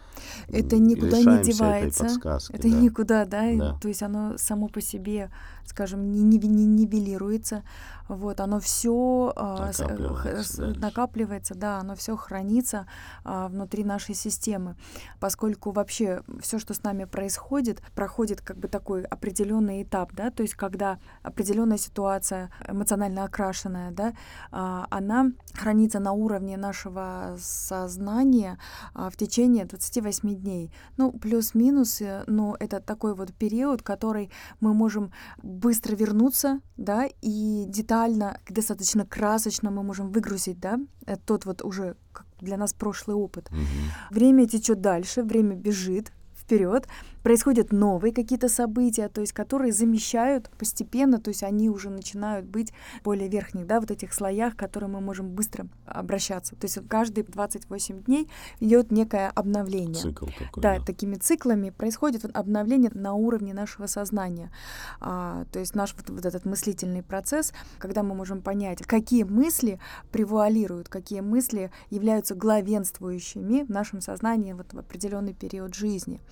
это 0.46 0.78
никуда 0.78 1.18
не 1.18 1.42
девается, 1.42 2.06
это 2.52 2.62
да. 2.62 2.68
никуда, 2.68 3.25
да, 3.25 3.56
да, 3.56 3.78
то 3.80 3.88
есть 3.88 4.04
оно 4.04 4.38
само 4.38 4.68
по 4.68 4.80
себе, 4.80 5.32
скажем, 5.64 6.12
не, 6.12 6.22
не, 6.22 6.38
не 6.38 6.64
нивелируется, 6.64 7.64
вот, 8.06 8.40
оно 8.40 8.60
все 8.60 9.32
а, 9.37 9.66
накапливается, 9.66 10.64
э, 10.64 10.72
накапливается, 10.78 11.54
да, 11.54 11.78
оно 11.78 11.96
все 11.96 12.16
хранится 12.16 12.87
а, 13.25 13.48
внутри 13.48 13.82
нашей 13.82 14.14
системы, 14.14 14.76
поскольку 15.18 15.72
вообще 15.72 16.22
все, 16.40 16.58
что 16.60 16.72
с 16.72 16.84
нами 16.84 17.04
происходит, 17.04 17.82
проходит 17.96 18.40
как 18.40 18.58
бы 18.58 18.68
такой 18.68 19.02
определенный 19.02 19.82
этап, 19.82 20.12
да, 20.14 20.30
то 20.30 20.42
есть 20.42 20.54
когда 20.54 21.00
определенная 21.22 21.78
ситуация 21.78 22.50
эмоционально 22.66 23.07
окрашенная, 23.16 23.90
да, 23.90 24.12
а, 24.50 24.86
она 24.90 25.32
хранится 25.54 26.00
на 26.00 26.12
уровне 26.12 26.56
нашего 26.56 27.36
сознания 27.40 28.58
а, 28.94 29.10
в 29.10 29.16
течение 29.16 29.64
28 29.64 30.34
дней. 30.34 30.72
Ну, 30.96 31.12
плюс-минус, 31.12 32.00
э, 32.00 32.24
но 32.26 32.56
это 32.58 32.80
такой 32.80 33.14
вот 33.14 33.32
период, 33.34 33.82
который 33.82 34.30
мы 34.60 34.74
можем 34.74 35.12
быстро 35.42 35.94
вернуться, 35.96 36.60
да, 36.76 37.08
и 37.22 37.64
детально, 37.68 38.38
достаточно 38.48 39.06
красочно 39.06 39.70
мы 39.70 39.82
можем 39.82 40.10
выгрузить, 40.10 40.60
да, 40.60 40.78
э, 41.06 41.16
тот 41.16 41.46
вот 41.46 41.62
уже 41.62 41.96
для 42.40 42.56
нас 42.56 42.72
прошлый 42.72 43.16
опыт. 43.16 43.48
Угу. 43.50 44.14
Время 44.14 44.46
течет 44.46 44.80
дальше, 44.80 45.22
время 45.22 45.56
бежит 45.56 46.12
вперед, 46.36 46.88
происходят 47.28 47.73
новые 47.73 48.14
какие-то 48.14 48.49
события, 48.49 49.11
то 49.11 49.20
есть 49.20 49.35
которые 49.35 49.70
замещают 49.70 50.49
постепенно, 50.58 51.20
то 51.20 51.28
есть 51.28 51.42
они 51.42 51.68
уже 51.68 51.90
начинают 51.90 52.47
быть 52.47 52.73
более 53.04 53.28
верхних, 53.28 53.66
да, 53.66 53.80
вот 53.80 53.90
этих 53.90 54.14
слоях, 54.14 54.56
к 54.56 54.58
которым 54.58 54.92
мы 54.92 55.02
можем 55.02 55.28
быстро 55.28 55.66
обращаться. 55.85 56.56
То 56.56 56.64
есть 56.64 56.78
каждые 56.88 57.25
28 57.25 58.04
дней 58.04 58.30
идет 58.61 58.90
некое 58.90 59.28
обновление. 59.28 60.02
Цикл 60.02 60.25
такой. 60.38 60.62
Да, 60.62 60.78
да. 60.78 60.82
такими 60.82 61.16
циклами 61.16 61.68
происходит 61.68 62.25
обновление 62.35 62.90
на 62.94 63.12
уровне 63.12 63.52
нашего 63.52 63.85
сознания. 63.85 64.50
А, 64.99 65.44
то 65.52 65.58
есть 65.58 65.75
наш 65.75 65.94
вот, 65.97 66.08
вот 66.08 66.25
этот 66.25 66.47
мыслительный 66.47 67.02
процесс, 67.02 67.52
когда 67.78 68.02
мы 68.02 68.14
можем 68.14 68.40
понять, 68.40 68.78
какие 68.87 69.25
мысли 69.25 69.78
превуалируют, 70.12 70.88
какие 70.88 71.20
мысли 71.20 71.70
являются 71.90 72.35
главенствующими 72.35 73.64
в 73.64 73.68
нашем 73.68 74.00
сознании 74.00 74.54
вот 74.54 74.73
в 74.73 74.78
определенный 74.78 75.35
период 75.35 75.75
жизни. 75.75 76.23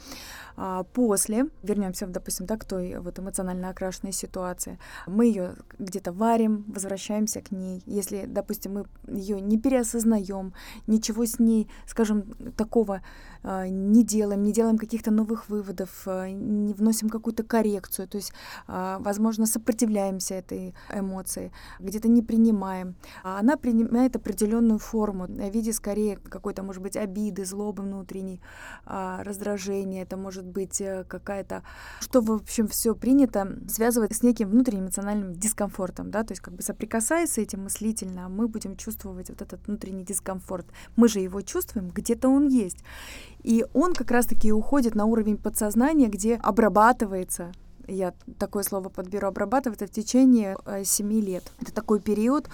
А 0.57 0.86
после, 0.93 1.47
вернемся, 1.63 2.07
допустим, 2.07 2.47
да, 2.47 2.57
к 2.57 2.65
той 2.65 2.97
вот 2.99 3.19
эмоционально 3.19 3.71
окрашенной 3.71 4.13
ситуации, 4.13 4.79
мы 5.07 5.27
ее 5.27 5.55
где-то 5.79 6.13
варим, 6.13 6.65
возвращаемся 6.69 7.41
к 7.41 7.51
ней. 7.51 7.83
Если, 7.87 8.25
допустим, 8.27 8.75
мы 8.75 8.87
ее 9.07 9.41
не 9.41 9.59
переосознаем, 9.59 10.55
ничего 10.87 11.25
с 11.25 11.39
ней, 11.39 11.69
скажем, 11.87 12.23
такого 12.57 13.03
не 13.47 14.05
делаем, 14.05 14.43
не 14.43 14.53
делаем 14.53 14.79
каких-то 14.79 15.11
новых 15.11 15.49
выводов, 15.49 15.91
а, 16.07 16.29
не 16.29 16.75
вносим 16.75 17.09
какую-то 17.09 17.43
коррекцию, 17.43 18.09
то 18.09 18.17
есть, 18.17 18.33
а, 18.67 18.99
возможно, 19.01 19.47
сопротивляемся 19.47 20.35
этой 20.35 20.75
эмоции, 20.93 21.53
где-то 21.79 22.09
не 22.09 22.23
принимаем. 22.23 22.97
Она 23.23 23.57
принимает 23.57 24.17
определенную 24.17 24.79
форму 24.79 25.27
в 25.27 25.51
виде 25.51 25.73
скорее 25.73 26.17
какой-то, 26.17 26.63
может 26.63 26.83
быть, 26.83 26.97
обиды, 26.97 27.45
злобы 27.45 27.83
внутренней, 27.83 28.41
раздражения, 28.87 30.03
это 30.03 30.17
может 30.17 30.45
быть 30.45 30.81
э, 30.81 31.05
какая-то, 31.09 31.63
что, 32.01 32.21
в 32.21 32.31
общем, 32.33 32.69
все 32.69 32.95
принято 32.95 33.59
связывать 33.69 34.15
с 34.15 34.23
неким 34.23 34.49
внутренним 34.51 34.85
эмоциональным 34.85 35.35
дискомфортом, 35.35 36.11
да, 36.11 36.23
то 36.23 36.33
есть 36.33 36.43
как 36.43 36.55
бы 36.55 36.63
соприкасаясь 36.63 37.33
с 37.33 37.39
этим 37.39 37.65
мыслительно, 37.65 38.29
мы 38.29 38.49
будем 38.49 38.77
чувствовать 38.77 39.29
вот 39.29 39.43
этот 39.43 39.67
внутренний 39.67 40.05
дискомфорт. 40.05 40.67
Мы 40.97 41.09
же 41.09 41.21
его 41.21 41.43
чувствуем, 41.43 41.89
где-то 41.89 42.29
он 42.29 42.49
есть. 42.49 42.79
И 43.43 43.65
он 43.75 43.95
как 43.95 44.11
раз-таки 44.11 44.53
уходит 44.53 44.95
на 44.95 45.05
уровень 45.05 45.37
подсознания, 45.37 46.09
где 46.09 46.37
обрабатывается. 46.37 47.53
Я 47.87 48.15
такое 48.39 48.63
слово 48.63 48.89
подберу, 48.89 49.29
обрабатывается 49.29 49.87
в 49.87 49.91
течение 49.91 50.57
э, 50.67 50.85
7 50.85 51.13
лет. 51.21 51.45
Это 51.61 51.73
такой 51.73 52.01
период, 52.01 52.49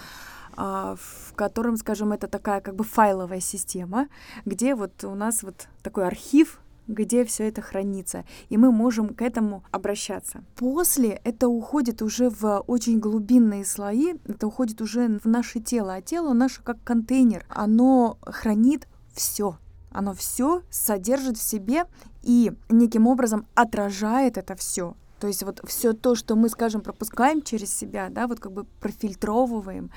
а, 0.54 0.96
в 0.96 1.32
котором, 1.34 1.76
скажем, 1.76 2.12
это 2.12 2.28
такая 2.28 2.60
как 2.60 2.74
бы 2.74 2.84
файловая 2.84 3.40
система, 3.40 4.08
где 4.44 4.74
вот 4.74 5.04
у 5.04 5.14
нас 5.14 5.42
вот 5.42 5.68
такой 5.82 6.06
архив 6.06 6.60
где 6.88 7.24
все 7.24 7.48
это 7.48 7.62
хранится, 7.62 8.24
и 8.48 8.56
мы 8.56 8.72
можем 8.72 9.14
к 9.14 9.22
этому 9.22 9.62
обращаться. 9.70 10.44
После 10.56 11.20
это 11.24 11.48
уходит 11.48 12.02
уже 12.02 12.28
в 12.28 12.60
очень 12.66 12.98
глубинные 12.98 13.64
слои, 13.64 14.14
это 14.26 14.46
уходит 14.46 14.80
уже 14.80 15.18
в 15.22 15.26
наше 15.26 15.60
тело, 15.60 15.94
а 15.94 16.02
тело 16.02 16.32
наше 16.32 16.62
как 16.62 16.82
контейнер, 16.84 17.46
оно 17.48 18.18
хранит 18.22 18.88
все, 19.14 19.58
оно 19.94 20.14
все 20.14 20.62
содержит 20.70 21.36
в 21.36 21.42
себе 21.42 21.84
и 22.22 22.52
неким 22.68 23.06
образом 23.06 23.46
отражает 23.54 24.38
это 24.38 24.54
все. 24.56 24.96
То 25.20 25.28
есть 25.28 25.44
вот 25.44 25.60
все 25.64 25.92
то, 25.92 26.16
что 26.16 26.34
мы, 26.34 26.48
скажем, 26.48 26.80
пропускаем 26.80 27.42
через 27.42 27.72
себя, 27.72 28.08
да, 28.10 28.26
вот 28.26 28.40
как 28.40 28.52
бы 28.52 28.64
профильтровываем, 28.80 29.90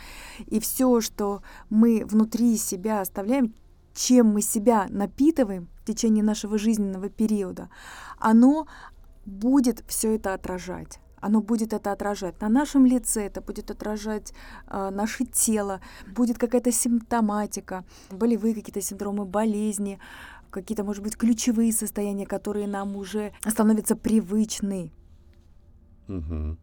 и 0.45 0.60
все, 0.60 1.01
что 1.01 1.41
мы 1.69 2.05
внутри 2.05 2.58
себя 2.58 3.01
оставляем, 3.01 3.55
чем 3.95 4.27
мы 4.27 4.41
себя 4.41 4.86
напитываем 4.89 5.67
в 5.81 5.86
течение 5.86 6.23
нашего 6.23 6.60
жизненного 6.60 7.10
периода, 7.10 7.69
оно 8.19 8.67
будет 9.25 9.84
все 9.88 10.15
это 10.15 10.36
отражать 10.36 10.99
оно 11.19 11.41
будет 11.41 11.73
это 11.73 11.91
отражать 11.91 12.39
на 12.41 12.49
нашем 12.49 12.86
лице, 12.86 13.25
это 13.25 13.41
будет 13.41 13.71
отражать 13.71 14.34
э, 14.67 14.89
наше 14.91 15.25
тело, 15.25 15.82
будет 16.08 16.38
какая-то 16.38 16.71
симптоматика, 16.71 17.84
болевые 18.12 18.54
какие-то 18.54 18.82
синдромы, 18.82 19.25
болезни, 19.25 19.99
какие-то, 20.49 20.84
может 20.84 21.04
быть, 21.04 21.17
ключевые 21.17 21.73
состояния, 21.73 22.25
которые 22.25 22.67
нам 22.67 22.95
уже 22.95 23.34
становятся 23.45 23.95
привычны. 23.95 24.91
Угу. 26.08 26.58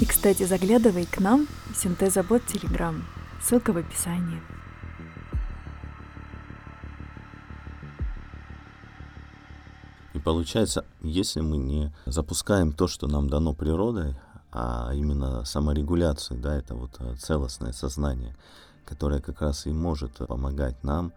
И, 0.00 0.04
кстати, 0.04 0.42
заглядывай 0.44 1.06
к 1.06 1.20
нам 1.20 1.46
в 1.72 1.76
Синтезобот 1.76 2.44
Телеграм. 2.46 3.04
Ссылка 3.42 3.72
в 3.72 3.76
описании. 3.78 4.40
Получается, 10.18 10.84
если 11.02 11.40
мы 11.40 11.56
не 11.56 11.92
запускаем 12.06 12.72
то, 12.72 12.86
что 12.86 13.06
нам 13.06 13.28
дано 13.28 13.54
природой, 13.54 14.16
а 14.52 14.90
именно 14.94 15.44
саморегуляцию, 15.44 16.40
да, 16.40 16.56
это 16.56 16.74
вот 16.74 16.92
э, 17.00 17.14
целостное 17.16 17.72
сознание, 17.72 18.34
которое 18.86 19.20
как 19.20 19.42
раз 19.42 19.66
и 19.66 19.70
может 19.70 20.14
помогать 20.26 20.82
нам 20.82 21.12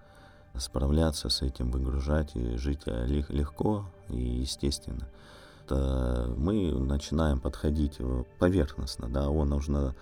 справляться 0.58 1.30
с 1.30 1.42
этим, 1.42 1.72
выгружать 1.72 2.36
и 2.36 2.58
жить 2.58 2.82
э, 2.86 3.06
легко 3.30 3.86
и 4.10 4.20
естественно. 4.20 5.08
Это 5.64 6.34
мы 6.36 6.74
начинаем 6.74 7.40
подходить 7.40 7.96
э, 8.00 8.24
поверхностно, 8.40 9.08
да, 9.08 9.30
о, 9.30 9.46
нужно 9.46 9.96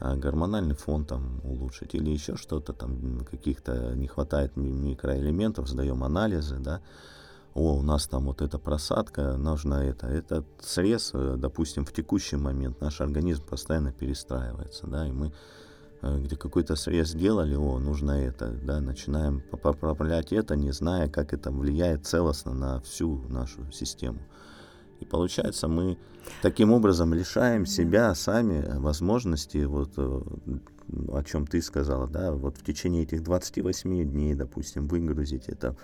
гормональный 0.00 0.76
фон 0.76 1.04
там 1.04 1.40
улучшить 1.42 1.94
или 1.96 2.08
еще 2.10 2.36
что-то 2.36 2.72
там, 2.72 3.26
каких-то 3.28 3.96
не 3.96 4.06
хватает 4.06 4.56
микроэлементов, 4.56 5.68
сдаем 5.68 6.04
анализы, 6.04 6.58
да, 6.60 6.80
о, 7.58 7.78
у 7.78 7.82
нас 7.82 8.06
там 8.06 8.26
вот 8.26 8.40
эта 8.40 8.58
просадка, 8.58 9.36
нужно 9.36 9.74
это. 9.74 10.06
Этот 10.06 10.46
срез, 10.60 11.10
э, 11.12 11.34
допустим, 11.36 11.84
в 11.84 11.92
текущий 11.92 12.36
момент 12.36 12.80
наш 12.80 13.00
организм 13.00 13.42
постоянно 13.44 13.92
перестраивается, 13.92 14.86
да, 14.86 15.06
и 15.06 15.10
мы 15.10 15.32
э, 16.02 16.20
где 16.20 16.36
какой-то 16.36 16.76
срез 16.76 17.08
сделали, 17.08 17.56
о, 17.56 17.78
нужно 17.78 18.12
это, 18.12 18.50
да, 18.50 18.80
начинаем 18.80 19.42
поправлять 19.50 20.32
это, 20.32 20.54
не 20.54 20.70
зная, 20.70 21.08
как 21.08 21.32
это 21.32 21.50
влияет 21.50 22.06
целостно 22.06 22.54
на 22.54 22.80
всю 22.80 23.24
нашу 23.28 23.70
систему. 23.72 24.20
И 25.00 25.04
получается, 25.04 25.66
мы 25.66 25.98
таким 26.42 26.72
образом 26.72 27.12
лишаем 27.12 27.66
себя 27.66 28.14
сами 28.14 28.78
возможности, 28.78 29.64
вот 29.64 29.92
э, 29.96 30.20
о 31.12 31.24
чем 31.24 31.46
ты 31.46 31.60
сказала, 31.60 32.06
да, 32.06 32.32
вот 32.32 32.56
в 32.56 32.64
течение 32.64 33.02
этих 33.02 33.22
28 33.22 34.10
дней, 34.10 34.34
допустим, 34.34 34.86
выгрузить 34.86 35.48
это 35.48 35.76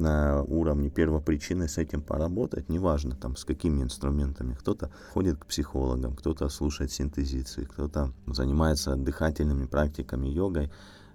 на 0.00 0.42
уровне 0.42 0.90
первопричины 0.90 1.68
с 1.68 1.78
этим 1.78 2.02
поработать, 2.02 2.68
неважно 2.68 3.14
там 3.14 3.36
с 3.36 3.44
какими 3.44 3.82
инструментами. 3.82 4.54
Кто-то 4.54 4.90
ходит 5.12 5.38
к 5.38 5.46
психологам, 5.46 6.16
кто-то 6.16 6.48
слушает 6.48 6.90
синтезиции, 6.90 7.64
кто-то 7.64 8.12
занимается 8.26 8.96
дыхательными 8.96 9.66
практиками, 9.66 10.26
йогой. 10.28 10.70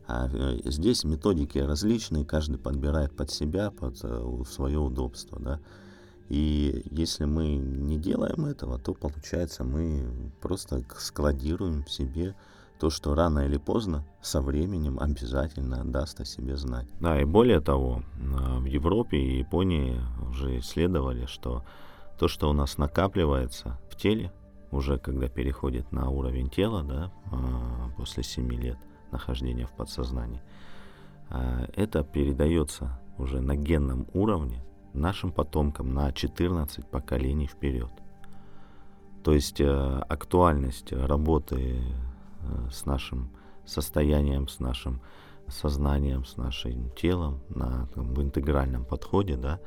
А 0.08 0.30
э, 0.32 0.60
здесь 0.66 1.04
методики 1.04 1.58
различные, 1.58 2.26
каждый 2.26 2.60
подбирает 2.60 3.16
под 3.16 3.32
себя, 3.32 3.72
под 3.72 3.98
э, 4.04 4.44
свое 4.48 4.78
удобство, 4.78 5.40
да. 5.40 5.60
И 6.30 6.84
если 6.92 7.26
мы 7.26 7.56
не 7.56 7.98
делаем 7.98 8.46
этого, 8.46 8.80
то 8.80 8.94
получается 8.94 9.64
мы 9.64 10.32
просто 10.42 10.84
складируем 10.98 11.84
в 11.84 11.92
себе 11.92 12.36
то, 12.80 12.90
что 12.90 13.16
рано 13.16 13.40
или 13.40 13.58
поздно, 13.58 14.06
со 14.22 14.42
временем 14.42 15.00
обязательно 15.00 15.86
даст 15.86 16.20
о 16.20 16.26
себе 16.26 16.58
знать. 16.58 16.88
Да, 17.00 17.20
и 17.20 17.26
более 17.26 17.62
того, 17.62 18.04
а, 18.38 18.60
в 18.60 18.66
Европе 18.66 19.18
и 19.18 19.40
Японии 19.40 20.02
уже 20.30 20.60
исследовали, 20.60 21.26
что 21.26 21.64
то, 22.20 22.28
что 22.28 22.50
у 22.50 22.54
нас 22.54 22.78
накапливается 22.78 23.80
в 23.90 23.96
теле, 23.96 24.32
уже 24.72 24.98
когда 24.98 25.28
переходит 25.28 25.92
на 25.92 26.10
уровень 26.10 26.50
тела, 26.50 26.84
да, 26.84 27.12
а, 27.32 27.90
после 27.98 28.24
7 28.24 28.52
лет 28.52 28.78
нахождения 29.12 29.66
в 29.66 29.72
подсознании, 29.72 30.42
а, 31.30 31.68
это 31.76 32.04
передается 32.04 33.00
уже 33.18 33.42
на 33.42 33.56
генном 33.56 34.08
уровне 34.14 34.64
нашим 34.94 35.32
потомкам 35.32 35.94
на 35.94 36.12
14 36.12 36.86
поколений 36.88 37.48
вперед. 37.48 37.92
То 39.24 39.34
есть 39.34 39.60
актуальность 39.60 40.92
работы 40.92 41.82
с 42.72 42.86
нашим 42.86 43.30
состоянием, 43.66 44.48
с 44.48 44.60
нашим 44.60 45.02
сознанием, 45.48 46.26
с 46.26 46.38
нашим 46.38 46.90
телом 46.92 47.42
на, 47.50 47.88
там, 47.94 48.14
в 48.14 48.22
интегральном 48.22 48.86
подходе, 48.86 49.38
да, 49.38 49.60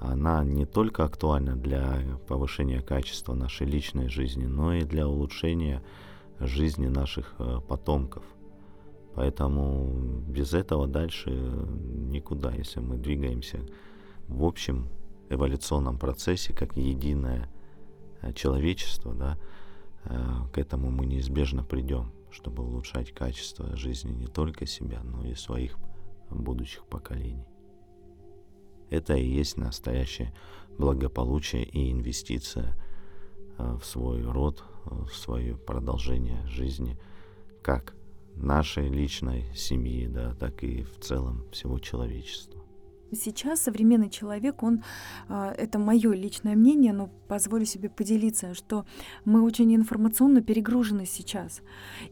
она 0.00 0.44
не 0.44 0.66
только 0.66 1.04
актуальна 1.04 1.56
для 1.56 2.00
повышения 2.26 2.80
качества 2.80 3.34
нашей 3.34 3.66
личной 3.66 4.08
жизни, 4.08 4.46
но 4.46 4.74
и 4.74 4.82
для 4.82 5.06
улучшения 5.06 5.82
жизни 6.40 6.88
наших 6.88 7.34
э, 7.38 7.60
потомков. 7.66 8.24
Поэтому 9.14 10.20
без 10.26 10.52
этого 10.52 10.88
дальше 10.88 11.30
никуда, 11.30 12.52
если 12.52 12.80
мы 12.80 12.96
двигаемся 12.96 13.60
в 14.26 14.44
общем 14.44 14.88
эволюционном 15.30 15.98
процессе 15.98 16.52
как 16.52 16.76
единое 16.76 17.48
э, 18.20 18.32
человечество, 18.32 19.14
да, 19.14 19.38
э, 19.38 19.63
к 20.04 20.58
этому 20.58 20.90
мы 20.90 21.06
неизбежно 21.06 21.64
придем, 21.64 22.12
чтобы 22.30 22.62
улучшать 22.62 23.12
качество 23.12 23.76
жизни 23.76 24.12
не 24.12 24.26
только 24.26 24.66
себя, 24.66 25.02
но 25.02 25.24
и 25.24 25.34
своих 25.34 25.76
будущих 26.30 26.84
поколений. 26.86 27.46
Это 28.90 29.14
и 29.14 29.26
есть 29.26 29.56
настоящее 29.56 30.34
благополучие 30.78 31.64
и 31.64 31.90
инвестиция 31.90 32.76
э, 33.58 33.76
в 33.80 33.84
свой 33.84 34.22
род, 34.22 34.62
в 34.84 35.10
свое 35.10 35.56
продолжение 35.56 36.46
жизни, 36.46 36.98
как 37.62 37.94
нашей 38.34 38.88
личной 38.88 39.54
семьи, 39.54 40.06
да, 40.06 40.34
так 40.34 40.62
и 40.62 40.82
в 40.82 40.98
целом 41.00 41.44
всего 41.50 41.78
человечества. 41.78 42.53
Сейчас 43.12 43.60
современный 43.60 44.10
человек, 44.10 44.62
он, 44.62 44.82
а, 45.28 45.52
это 45.52 45.78
мое 45.78 46.12
личное 46.12 46.56
мнение, 46.56 46.92
но 46.92 47.10
позволю 47.28 47.64
себе 47.64 47.88
поделиться, 47.88 48.54
что 48.54 48.86
мы 49.24 49.42
очень 49.42 49.74
информационно 49.74 50.42
перегружены 50.42 51.06
сейчас. 51.06 51.60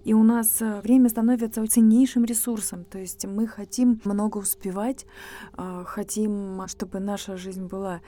И 0.04 0.14
у 0.14 0.22
нас 0.22 0.62
а, 0.62 0.80
время 0.80 1.08
становится 1.08 1.66
ценнейшим 1.66 2.24
ресурсом. 2.24 2.84
То 2.84 2.98
есть 2.98 3.24
мы 3.26 3.46
хотим 3.46 4.00
много 4.04 4.38
успевать, 4.38 5.06
а, 5.54 5.84
хотим, 5.84 6.62
чтобы 6.68 7.00
наша 7.00 7.36
жизнь 7.36 7.66
была 7.66 8.00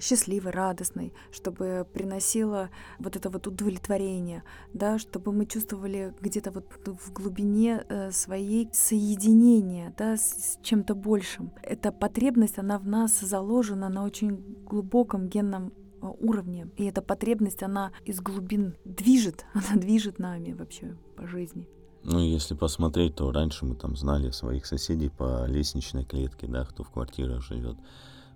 счастливой, 0.00 0.52
радостной, 0.52 1.12
чтобы 1.30 1.86
приносила 1.92 2.70
вот 2.98 3.16
это 3.16 3.30
вот 3.30 3.46
удовлетворение, 3.46 4.42
да, 4.72 4.98
чтобы 4.98 5.32
мы 5.32 5.46
чувствовали 5.46 6.14
где-то 6.20 6.50
вот 6.50 6.66
в 6.86 7.12
глубине 7.12 7.84
э, 7.88 8.10
своей 8.10 8.68
соединения 8.72 9.94
да, 9.96 10.16
с 10.16 10.58
чем-то 10.62 10.94
большим. 10.94 11.52
Это 11.62 11.92
потребность 11.92 12.21
потребность, 12.22 12.58
она 12.58 12.78
в 12.78 12.86
нас 12.86 13.20
заложена 13.20 13.88
на 13.88 14.04
очень 14.04 14.36
глубоком 14.64 15.28
генном 15.28 15.72
а, 16.00 16.10
уровне. 16.10 16.68
И 16.76 16.84
эта 16.84 17.02
потребность, 17.02 17.64
она 17.64 17.90
из 18.04 18.20
глубин 18.20 18.76
движет, 18.84 19.44
она 19.54 19.80
движет 19.80 20.20
нами 20.20 20.52
вообще 20.52 20.96
по 21.16 21.26
жизни. 21.26 21.68
Ну, 22.04 22.20
если 22.20 22.54
посмотреть, 22.54 23.16
то 23.16 23.32
раньше 23.32 23.64
мы 23.64 23.74
там 23.74 23.96
знали 23.96 24.30
своих 24.30 24.66
соседей 24.66 25.08
по 25.08 25.46
лестничной 25.48 26.04
клетке, 26.04 26.46
да, 26.46 26.64
кто 26.64 26.84
в 26.84 26.90
квартирах 26.90 27.42
живет. 27.42 27.76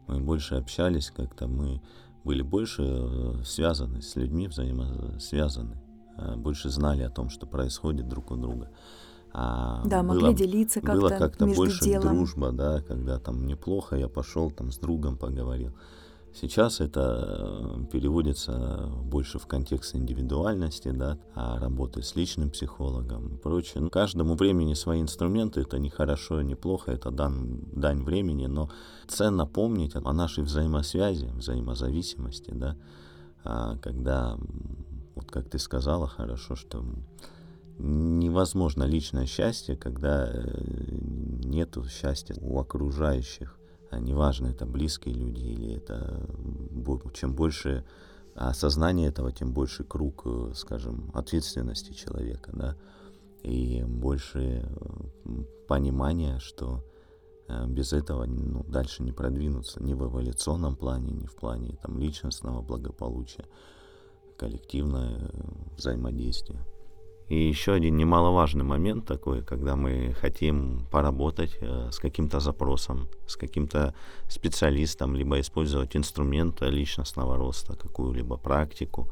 Мы 0.08 0.20
больше 0.20 0.56
общались 0.56 1.12
как-то, 1.12 1.46
мы 1.46 1.80
были 2.24 2.42
больше 2.42 2.82
э, 2.82 3.44
связаны 3.44 4.02
с 4.02 4.16
людьми, 4.16 4.48
взаимосвязаны, 4.48 5.76
э, 6.18 6.34
больше 6.36 6.70
знали 6.70 7.02
о 7.02 7.10
том, 7.10 7.30
что 7.30 7.46
происходит 7.46 8.08
друг 8.08 8.32
у 8.32 8.36
друга. 8.36 8.68
А 9.38 9.82
да, 9.84 10.02
было, 10.02 10.14
могли 10.14 10.32
делиться 10.32 10.80
как-то 10.80 10.98
Было 10.98 11.10
как-то 11.10 11.46
больше 11.46 11.84
делом. 11.84 12.16
дружба, 12.16 12.52
да, 12.52 12.80
когда 12.80 13.18
там 13.18 13.42
мне 13.42 13.54
плохо, 13.54 13.94
я 13.94 14.08
пошел 14.08 14.50
там 14.50 14.72
с 14.72 14.78
другом 14.78 15.18
поговорил. 15.18 15.74
Сейчас 16.32 16.80
это 16.80 17.76
э, 17.76 17.84
переводится 17.92 18.90
больше 19.02 19.38
в 19.38 19.46
контекст 19.46 19.94
индивидуальности, 19.94 20.90
да, 20.90 21.18
а 21.34 21.58
работы 21.58 22.02
с 22.02 22.16
личным 22.16 22.48
психологом 22.48 23.34
и 23.34 23.36
прочее. 23.36 23.82
Ну, 23.82 23.90
каждому 23.90 24.36
времени 24.36 24.72
свои 24.72 25.02
инструменты, 25.02 25.60
это 25.60 25.78
не 25.78 25.90
хорошо, 25.90 26.40
не 26.40 26.54
плохо, 26.54 26.92
это 26.92 27.10
дан, 27.10 27.60
дань 27.72 28.04
времени, 28.04 28.46
но 28.46 28.70
ценно 29.06 29.44
помнить 29.44 29.96
о 29.96 30.12
нашей 30.14 30.44
взаимосвязи, 30.44 31.26
взаимозависимости, 31.26 32.52
да, 32.52 32.76
а, 33.44 33.76
когда, 33.82 34.38
вот 35.14 35.30
как 35.30 35.50
ты 35.50 35.58
сказала, 35.58 36.06
хорошо, 36.06 36.56
что 36.56 36.82
невозможно 37.78 38.84
личное 38.84 39.26
счастье, 39.26 39.76
когда 39.76 40.30
э, 40.32 40.42
нет 41.44 41.76
счастья 41.90 42.36
у 42.40 42.58
окружающих. 42.58 43.58
А 43.90 43.98
неважно, 43.98 44.48
это 44.48 44.66
близкие 44.66 45.14
люди 45.14 45.44
или 45.44 45.74
это 45.74 46.26
чем 47.12 47.34
больше 47.34 47.84
осознание 48.34 49.08
этого, 49.08 49.32
тем 49.32 49.52
больше 49.52 49.84
круг, 49.84 50.22
э, 50.24 50.52
скажем, 50.54 51.10
ответственности 51.14 51.92
человека, 51.92 52.50
да, 52.52 52.76
и 53.42 53.82
больше 53.84 54.40
э, 54.40 55.42
понимания, 55.68 56.38
что 56.38 56.84
без 57.68 57.92
этого 57.92 58.24
ну, 58.26 58.64
дальше 58.64 59.04
не 59.04 59.12
продвинуться 59.12 59.80
ни 59.80 59.94
в 59.94 60.02
эволюционном 60.02 60.74
плане, 60.74 61.12
ни 61.12 61.26
в 61.26 61.36
плане 61.36 61.78
там, 61.80 61.96
личностного 61.96 62.60
благополучия, 62.60 63.46
коллективное 64.36 65.30
взаимодействие. 65.76 66.58
И 67.28 67.36
еще 67.36 67.72
один 67.72 67.96
немаловажный 67.96 68.64
момент 68.64 69.04
такой, 69.04 69.42
когда 69.42 69.74
мы 69.74 70.14
хотим 70.20 70.86
поработать 70.92 71.58
э, 71.60 71.90
с 71.90 71.98
каким-то 71.98 72.38
запросом, 72.38 73.08
с 73.26 73.36
каким-то 73.36 73.94
специалистом, 74.28 75.16
либо 75.16 75.40
использовать 75.40 75.96
инструмент 75.96 76.62
личностного 76.62 77.36
роста, 77.36 77.74
какую-либо 77.74 78.36
практику, 78.36 79.08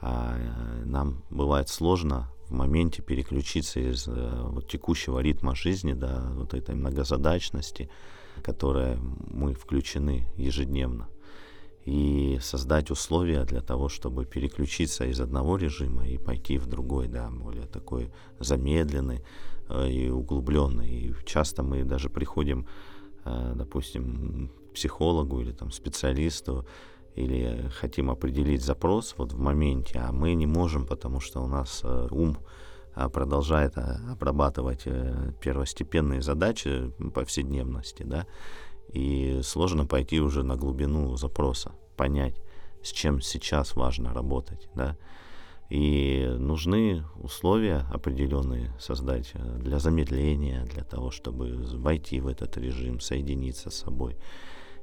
а, 0.00 0.36
э, 0.38 0.84
нам 0.84 1.22
бывает 1.30 1.68
сложно 1.68 2.32
в 2.48 2.52
моменте 2.52 3.00
переключиться 3.00 3.78
из 3.78 4.08
э, 4.08 4.46
вот, 4.50 4.66
текущего 4.66 5.20
ритма 5.20 5.54
жизни 5.54 5.92
до 5.92 6.32
вот 6.34 6.52
этой 6.52 6.74
многозадачности, 6.74 7.88
которая 8.42 8.98
мы 9.30 9.54
включены 9.54 10.26
ежедневно 10.36 11.08
и 11.84 12.38
создать 12.42 12.90
условия 12.90 13.44
для 13.44 13.60
того, 13.60 13.88
чтобы 13.88 14.26
переключиться 14.26 15.04
из 15.06 15.20
одного 15.20 15.56
режима 15.56 16.06
и 16.06 16.18
пойти 16.18 16.58
в 16.58 16.66
другой, 16.66 17.08
да, 17.08 17.30
более 17.30 17.66
такой 17.66 18.10
замедленный 18.38 19.22
э, 19.68 19.88
и 19.88 20.10
углубленный. 20.10 20.90
И 20.90 21.14
часто 21.24 21.62
мы 21.62 21.84
даже 21.84 22.10
приходим, 22.10 22.66
э, 23.24 23.52
допустим, 23.54 24.50
к 24.70 24.74
психологу 24.74 25.40
или 25.40 25.52
там 25.52 25.70
специалисту, 25.70 26.66
или 27.16 27.70
хотим 27.80 28.10
определить 28.10 28.62
запрос 28.62 29.14
вот 29.16 29.32
в 29.32 29.38
моменте, 29.38 29.98
а 29.98 30.12
мы 30.12 30.34
не 30.34 30.46
можем, 30.46 30.86
потому 30.86 31.20
что 31.20 31.40
у 31.40 31.46
нас 31.46 31.80
э, 31.82 32.08
ум 32.10 32.38
продолжает 33.12 33.78
обрабатывать 33.78 34.82
первостепенные 35.40 36.22
задачи 36.22 36.92
повседневности, 37.14 38.02
да, 38.02 38.26
и 38.92 39.40
сложно 39.42 39.86
пойти 39.86 40.20
уже 40.20 40.42
на 40.42 40.56
глубину 40.56 41.16
запроса, 41.16 41.72
понять, 41.96 42.40
с 42.82 42.92
чем 42.92 43.20
сейчас 43.20 43.76
важно 43.76 44.12
работать, 44.12 44.68
да. 44.74 44.96
И 45.68 46.26
нужны 46.36 47.04
условия 47.22 47.86
определенные 47.92 48.74
создать 48.80 49.30
э, 49.34 49.58
для 49.58 49.78
замедления, 49.78 50.64
для 50.64 50.82
того, 50.82 51.12
чтобы 51.12 51.64
войти 51.76 52.18
в 52.20 52.26
этот 52.26 52.56
режим, 52.56 52.98
соединиться 52.98 53.70
с 53.70 53.76
собой. 53.76 54.16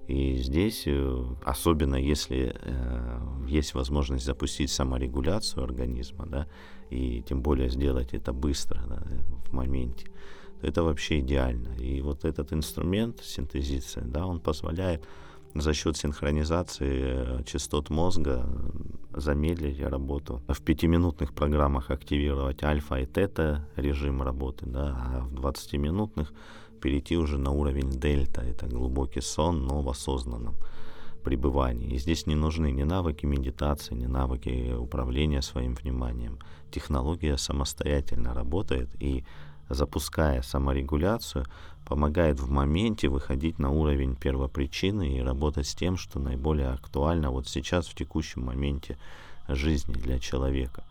И 0.07 0.37
здесь, 0.37 0.83
э, 0.85 1.25
особенно 1.43 1.95
если 1.95 2.55
э, 2.57 3.19
есть 3.49 3.73
возможность 3.73 4.25
запустить 4.25 4.71
саморегуляцию 4.71 5.65
организма, 5.65 6.25
да, 6.25 6.47
и 6.89 7.21
тем 7.27 7.41
более 7.41 7.69
сделать 7.69 8.13
это 8.13 8.31
быстро, 8.31 8.81
да, 8.87 9.03
в 9.47 9.51
моменте, 9.51 10.07
это 10.61 10.83
вообще 10.83 11.19
идеально. 11.19 11.75
И 11.75 12.01
вот 12.01 12.25
этот 12.25 12.53
инструмент 12.53 13.21
синтезиции, 13.23 14.01
да, 14.05 14.25
он 14.25 14.39
позволяет 14.39 15.03
за 15.53 15.73
счет 15.73 15.97
синхронизации 15.97 17.39
э, 17.39 17.43
частот 17.45 17.89
мозга 17.89 18.45
замедлить 19.13 19.79
работу. 19.81 20.41
В 20.47 20.61
пятиминутных 20.61 21.33
программах 21.33 21.91
активировать 21.91 22.63
альфа 22.63 22.95
и 22.95 23.05
тета 23.05 23.67
режим 23.75 24.21
работы, 24.21 24.65
да, 24.65 24.95
а 24.95 25.19
в 25.21 25.33
20-минутных 25.33 26.33
перейти 26.81 27.17
уже 27.17 27.37
на 27.37 27.51
уровень 27.51 27.89
дельта. 27.89 28.41
Это 28.41 28.67
глубокий 28.67 29.21
сон, 29.21 29.65
но 29.65 29.81
в 29.81 29.89
осознанном 29.89 30.55
пребывании. 31.23 31.93
И 31.93 31.97
здесь 31.97 32.27
не 32.27 32.35
нужны 32.35 32.71
ни 32.71 32.83
навыки 32.83 33.25
медитации, 33.25 33.95
ни 33.95 34.05
навыки 34.05 34.73
управления 34.73 35.41
своим 35.41 35.75
вниманием. 35.75 36.39
Технология 36.71 37.37
самостоятельно 37.37 38.33
работает 38.33 38.89
и 38.99 39.25
запуская 39.69 40.41
саморегуляцию, 40.41 41.45
помогает 41.85 42.39
в 42.39 42.49
моменте 42.49 43.07
выходить 43.07 43.59
на 43.59 43.69
уровень 43.71 44.15
первопричины 44.15 45.17
и 45.17 45.21
работать 45.21 45.67
с 45.67 45.75
тем, 45.75 45.97
что 45.97 46.19
наиболее 46.19 46.69
актуально 46.69 47.31
вот 47.31 47.47
сейчас, 47.47 47.87
в 47.87 47.95
текущем 47.95 48.43
моменте 48.43 48.97
жизни 49.47 49.93
для 49.93 50.19
человека. 50.19 50.83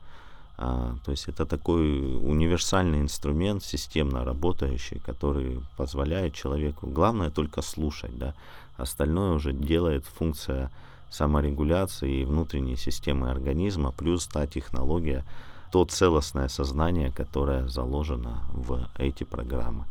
А, 0.58 0.96
то 1.04 1.10
есть 1.10 1.28
это 1.28 1.44
такой 1.44 2.16
универсальный 2.16 3.00
инструмент, 3.00 3.62
системно 3.62 4.24
работающий, 4.24 5.00
который 5.00 5.60
позволяет 5.76 6.32
человеку, 6.32 6.86
главное 6.86 7.30
только 7.30 7.60
слушать, 7.60 8.16
да, 8.16 8.34
остальное 8.78 9.32
уже 9.32 9.52
делает 9.52 10.06
функция 10.06 10.70
саморегуляции 11.10 12.22
и 12.22 12.24
внутренней 12.24 12.76
системы 12.76 13.30
организма, 13.30 13.92
плюс 13.92 14.26
та 14.26 14.46
технология, 14.46 15.24
то 15.70 15.84
целостное 15.84 16.48
сознание, 16.48 17.10
которое 17.10 17.68
заложено 17.68 18.42
в 18.52 18.88
эти 18.98 19.24
программы, 19.24 19.84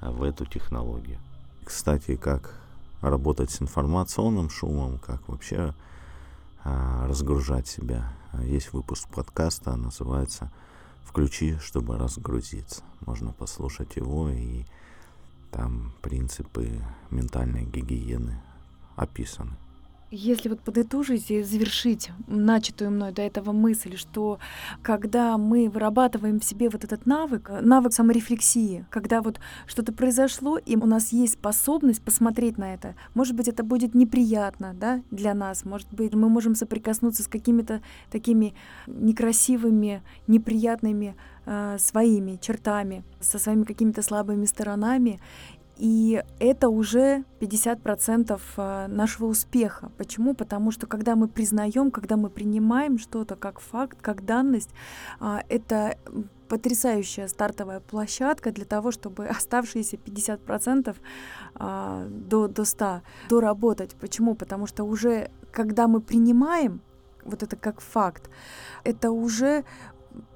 в 0.00 0.22
эту 0.22 0.46
технологию. 0.46 1.18
Кстати, 1.64 2.16
как 2.16 2.54
работать 3.00 3.50
с 3.50 3.62
информационным 3.62 4.50
шумом, 4.50 4.98
как 4.98 5.28
вообще 5.28 5.74
а, 6.62 7.06
разгружать 7.06 7.66
себя. 7.66 8.12
Есть 8.42 8.72
выпуск 8.72 9.08
подкаста, 9.08 9.76
называется 9.76 10.50
«Включи, 11.04 11.56
чтобы 11.58 11.96
разгрузиться». 11.96 12.82
Можно 13.06 13.32
послушать 13.32 13.96
его, 13.96 14.28
и 14.28 14.64
там 15.50 15.92
принципы 16.02 16.84
ментальной 17.10 17.64
гигиены 17.64 18.40
описаны. 18.96 19.56
Если 20.12 20.48
вот 20.48 20.60
подытожить 20.60 21.30
и 21.30 21.40
завершить 21.44 22.10
начатую 22.26 22.90
мной 22.90 23.12
до 23.12 23.22
этого 23.22 23.52
мысль, 23.52 23.96
что 23.96 24.40
когда 24.82 25.38
мы 25.38 25.70
вырабатываем 25.70 26.40
в 26.40 26.44
себе 26.44 26.68
вот 26.68 26.82
этот 26.82 27.06
навык, 27.06 27.48
навык 27.60 27.92
саморефлексии, 27.92 28.84
когда 28.90 29.22
вот 29.22 29.38
что-то 29.68 29.92
произошло, 29.92 30.58
и 30.58 30.74
у 30.74 30.84
нас 30.86 31.12
есть 31.12 31.34
способность 31.34 32.02
посмотреть 32.02 32.58
на 32.58 32.74
это, 32.74 32.96
может 33.14 33.36
быть, 33.36 33.46
это 33.46 33.62
будет 33.62 33.94
неприятно 33.94 34.74
да, 34.74 35.00
для 35.12 35.32
нас, 35.32 35.64
может 35.64 35.92
быть, 35.92 36.12
мы 36.12 36.28
можем 36.28 36.56
соприкоснуться 36.56 37.22
с 37.22 37.28
какими-то 37.28 37.80
такими 38.10 38.54
некрасивыми, 38.88 40.02
неприятными 40.26 41.14
э, 41.46 41.76
своими 41.78 42.36
чертами, 42.42 43.04
со 43.20 43.38
своими 43.38 43.62
какими-то 43.62 44.02
слабыми 44.02 44.46
сторонами, 44.46 45.20
и 45.80 46.22
это 46.38 46.68
уже 46.68 47.24
50% 47.40 48.38
э, 48.56 48.86
нашего 48.88 49.26
успеха. 49.28 49.90
Почему? 49.96 50.34
Потому 50.34 50.72
что 50.72 50.86
когда 50.86 51.16
мы 51.16 51.26
признаем, 51.26 51.90
когда 51.90 52.18
мы 52.18 52.28
принимаем 52.28 52.98
что-то 52.98 53.34
как 53.34 53.60
факт, 53.60 53.96
как 54.02 54.26
данность, 54.26 54.68
а, 55.20 55.42
это 55.48 55.96
потрясающая 56.48 57.28
стартовая 57.28 57.80
площадка 57.80 58.52
для 58.52 58.66
того, 58.66 58.90
чтобы 58.90 59.26
оставшиеся 59.28 59.96
50% 59.96 60.94
а, 61.54 62.06
до, 62.10 62.48
до 62.48 62.66
100 62.66 63.00
доработать. 63.30 63.94
Почему? 63.94 64.34
Потому 64.34 64.66
что 64.66 64.84
уже 64.84 65.30
когда 65.50 65.88
мы 65.88 66.02
принимаем 66.02 66.82
вот 67.24 67.42
это 67.42 67.56
как 67.56 67.80
факт, 67.80 68.28
это 68.84 69.12
уже 69.12 69.64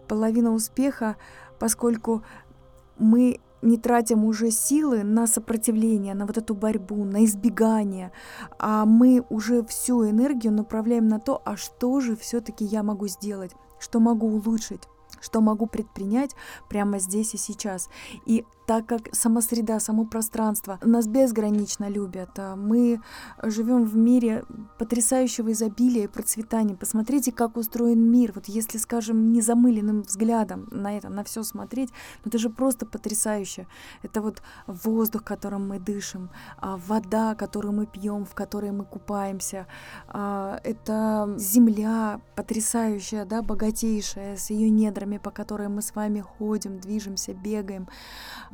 половина 0.09 0.55
успеха, 0.55 1.17
поскольку 1.59 2.25
мы 2.99 3.41
не 3.65 3.79
тратим 3.79 4.25
уже 4.25 4.51
силы 4.51 5.03
на 5.03 5.27
сопротивление, 5.27 6.15
на 6.15 6.27
вот 6.27 6.39
эту 6.39 6.55
борьбу, 6.55 7.05
на 7.05 7.25
избегание, 7.25 8.13
а 8.59 8.85
мы 8.85 9.25
уже 9.31 9.65
всю 9.65 10.09
энергию 10.09 10.53
направляем 10.53 11.09
на 11.09 11.19
то, 11.19 11.41
а 11.45 11.57
что 11.57 12.01
же 12.01 12.17
все-таки 12.17 12.65
я 12.65 12.83
могу 12.83 13.09
сделать, 13.09 13.53
что 13.79 14.01
могу 14.01 14.29
улучшить 14.29 14.83
что 15.21 15.41
могу 15.41 15.67
предпринять 15.67 16.37
прямо 16.69 16.99
здесь 16.99 17.33
и 17.33 17.39
сейчас. 17.39 17.89
И 18.27 18.45
так 18.67 18.87
как 18.87 19.15
сама 19.15 19.41
среда, 19.41 19.81
само 19.81 20.05
пространство 20.05 20.79
нас 20.83 21.07
безгранично 21.07 21.89
любят. 21.89 22.31
А 22.39 22.57
мы 22.57 23.01
живем 23.43 23.85
в 23.85 23.97
мире 23.97 24.45
потрясающего 24.79 25.53
изобилия 25.53 26.05
и 26.05 26.09
процветания. 26.09 26.75
Посмотрите, 26.75 27.33
как 27.33 27.57
устроен 27.57 28.11
мир. 28.11 28.33
Вот 28.35 28.47
если, 28.47 28.79
скажем, 28.79 29.33
незамыленным 29.33 30.03
взглядом 30.03 30.69
на 30.71 30.97
это, 30.97 31.09
на 31.09 31.25
все 31.25 31.43
смотреть, 31.43 31.91
ну 32.25 32.29
это 32.29 32.39
же 32.39 32.51
просто 32.51 32.87
потрясающе. 32.87 33.67
Это 34.03 34.23
вот 34.23 34.43
воздух, 34.67 35.25
которым 35.25 35.69
мы 35.69 35.79
дышим, 35.79 36.31
а 36.59 36.77
вода, 36.77 37.35
которую 37.35 37.73
мы 37.73 37.87
пьем, 37.87 38.25
в 38.25 38.35
которой 38.35 38.71
мы 38.71 38.85
купаемся. 38.85 39.67
А, 40.09 40.61
это 40.65 41.35
земля 41.39 42.21
потрясающая, 42.35 43.25
да, 43.25 43.43
богатейшая, 43.43 44.37
с 44.37 44.51
ее 44.51 44.71
недрами, 44.71 45.19
по 45.19 45.31
которым 45.31 45.77
мы 45.77 45.83
с 45.83 45.95
вами 45.95 46.21
ходим, 46.21 46.79
движемся, 46.79 47.35
бегаем 47.35 47.89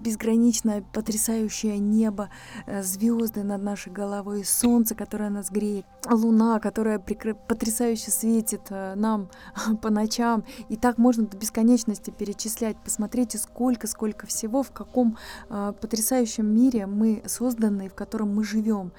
безграничное, 0.00 0.82
потрясающее 0.92 1.78
небо, 1.78 2.30
э, 2.66 2.82
звезды 2.82 3.42
над 3.42 3.62
нашей 3.62 3.92
головой, 3.92 4.44
солнце, 4.44 4.94
которое 4.94 5.30
нас 5.30 5.50
греет, 5.50 5.86
луна, 6.08 6.58
которая 6.60 6.98
потрясающе 6.98 8.10
светит 8.10 8.62
э, 8.70 8.94
нам 8.96 9.30
по 9.82 9.90
ночам. 9.90 10.44
И 10.68 10.76
так 10.76 10.98
можно 10.98 11.26
до 11.26 11.36
бесконечности 11.36 12.10
перечислять. 12.10 12.76
Посмотрите, 12.82 13.38
сколько, 13.38 13.86
сколько 13.86 14.26
всего, 14.26 14.62
в 14.62 14.70
каком 14.70 15.16
э, 15.48 15.72
потрясающем 15.80 16.46
мире 16.46 16.86
мы 16.86 17.22
созданы, 17.26 17.88
в 17.88 17.94
котором 17.94 18.34
мы 18.34 18.44
живем. 18.44 18.92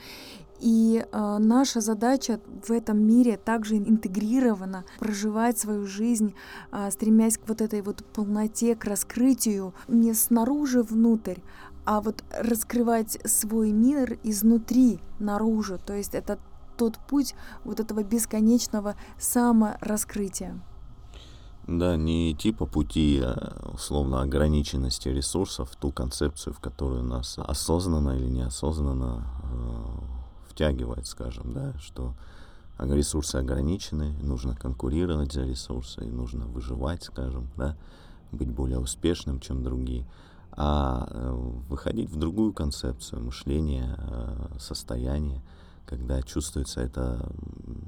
И 0.62 1.04
э, 1.04 1.38
наша 1.40 1.82
задача 1.82 2.40
в 2.68 2.72
этом 2.72 3.00
мире 3.00 3.36
также 3.36 3.78
интегрирована, 3.78 4.86
проживать 5.00 5.58
свою 5.58 5.88
жизнь, 5.88 6.36
э, 6.72 6.92
стремясь 6.92 7.40
к 7.40 7.48
вот 7.48 7.62
этой 7.62 7.82
вот 7.82 8.06
полноте, 8.06 8.76
к 8.76 8.86
раскрытию 8.86 9.74
не 9.88 10.14
снаружи 10.14 10.84
внутрь, 10.84 11.40
а 11.84 12.00
вот 12.00 12.24
раскрывать 12.32 13.18
свой 13.26 13.72
мир 13.72 14.20
изнутри 14.22 15.00
наружу. 15.18 15.80
То 15.84 15.96
есть 15.96 16.14
это 16.14 16.38
тот 16.78 17.00
путь 17.10 17.34
вот 17.64 17.80
этого 17.80 18.04
бесконечного 18.04 18.96
самораскрытия. 19.18 20.62
Да, 21.68 21.96
не 21.96 22.34
идти 22.34 22.52
по 22.52 22.68
пути 22.68 23.20
а, 23.24 23.72
условно 23.74 24.22
ограниченности 24.22 25.10
ресурсов, 25.10 25.76
ту 25.80 25.92
концепцию, 25.92 26.54
в 26.54 26.60
которую 26.60 27.04
нас 27.04 27.38
осознанно 27.38 28.12
или 28.18 28.28
неосознанно 28.28 29.24
э, 29.44 30.11
втягивает, 30.62 31.08
скажем, 31.08 31.54
да, 31.54 31.74
что 31.80 32.14
ресурсы 32.80 33.38
ограничены, 33.38 34.14
нужно 34.22 34.56
конкурировать 34.56 35.34
за 35.34 35.44
ресурсы, 35.44 36.02
нужно 36.02 36.46
выживать, 36.46 37.04
скажем, 37.04 37.50
да, 37.58 37.76
быть 38.32 38.50
более 38.50 38.80
успешным, 38.80 39.40
чем 39.40 39.64
другие, 39.64 40.06
а 40.52 41.08
э, 41.10 41.32
выходить 41.68 42.10
в 42.10 42.18
другую 42.18 42.54
концепцию 42.54 43.24
мышления, 43.24 43.96
э, 43.98 44.58
состояния, 44.60 45.42
когда 45.88 46.22
чувствуется 46.22 46.82
эта 46.82 47.28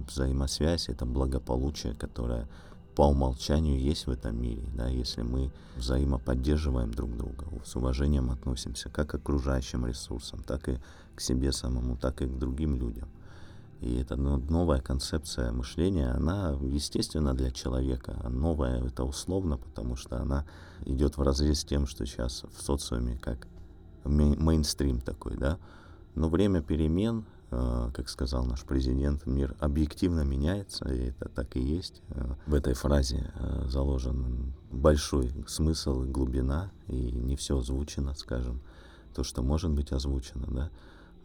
взаимосвязь, 0.08 0.90
это 0.90 1.06
благополучие, 1.06 1.94
которое 1.94 2.48
по 2.96 3.04
умолчанию 3.04 3.80
есть 3.80 4.08
в 4.08 4.12
этом 4.12 4.40
мире, 4.42 4.64
да, 4.74 4.88
если 4.88 5.22
мы 5.22 5.52
взаимоподдерживаем 5.78 6.92
друг 6.92 7.16
друга, 7.16 7.46
с 7.66 7.76
уважением 7.76 8.32
относимся 8.32 8.90
как 8.90 9.12
к 9.12 9.16
окружающим 9.16 9.86
ресурсам, 9.86 10.44
так 10.44 10.70
и 10.70 10.78
к 11.16 11.22
себе 11.22 11.52
самому, 11.52 11.98
так 11.98 12.22
и 12.22 12.26
к 12.26 12.38
другим 12.38 12.76
людям. 12.76 13.10
И 13.84 13.98
это 13.98 14.16
новая 14.16 14.80
концепция 14.80 15.52
мышления, 15.52 16.12
она 16.12 16.58
естественно 16.62 17.34
для 17.34 17.52
человека. 17.52 18.16
Новая 18.30 18.82
это 18.82 19.04
условно, 19.04 19.58
потому 19.58 19.98
что 19.98 20.22
она 20.22 20.46
идет 20.86 21.18
в 21.18 21.22
разрез 21.22 21.60
с 21.60 21.66
тем, 21.66 21.86
что 21.86 22.06
сейчас 22.06 22.46
в 22.56 22.62
социуме 22.62 23.18
как 23.18 23.46
мейнстрим 24.06 25.02
такой, 25.02 25.36
да. 25.36 25.58
Но 26.16 26.30
время 26.30 26.62
перемен, 26.62 27.26
э, 27.52 27.90
как 27.94 28.08
сказал 28.08 28.46
наш 28.46 28.64
президент, 28.64 29.26
мир 29.26 29.54
объективно 29.60 30.22
меняется, 30.22 30.88
и 30.88 31.10
это 31.10 31.28
так 31.28 31.58
и 31.58 31.60
есть. 31.60 32.02
Э, 32.12 32.36
в 32.46 32.54
этой 32.54 32.76
фразе 32.76 33.34
э, 33.36 33.66
заложен 33.68 34.54
большой 34.72 35.30
смысл 35.46 36.04
глубина, 36.04 36.72
и 36.88 37.12
не 37.12 37.36
все 37.36 37.58
озвучено, 37.58 38.14
скажем, 38.14 38.62
то, 39.14 39.26
что 39.26 39.44
может 39.44 39.72
быть 39.72 39.92
озвучено, 39.92 40.48
да 40.48 40.72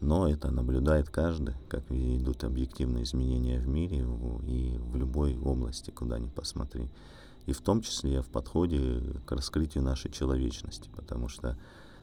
но 0.01 0.27
это 0.27 0.51
наблюдает 0.51 1.09
каждый, 1.09 1.55
как 1.67 1.83
идут 1.91 2.43
объективные 2.43 3.03
изменения 3.03 3.59
в 3.59 3.67
мире 3.67 4.05
и 4.47 4.77
в 4.77 4.95
любой 4.95 5.37
области, 5.37 5.91
куда 5.91 6.19
ни 6.19 6.27
посмотри. 6.27 6.89
И 7.45 7.51
в 7.51 7.61
том 7.61 7.81
числе 7.81 8.21
в 8.21 8.27
подходе 8.27 9.01
к 9.25 9.31
раскрытию 9.31 9.83
нашей 9.83 10.11
человечности, 10.11 10.89
потому 10.95 11.27
что 11.27 11.57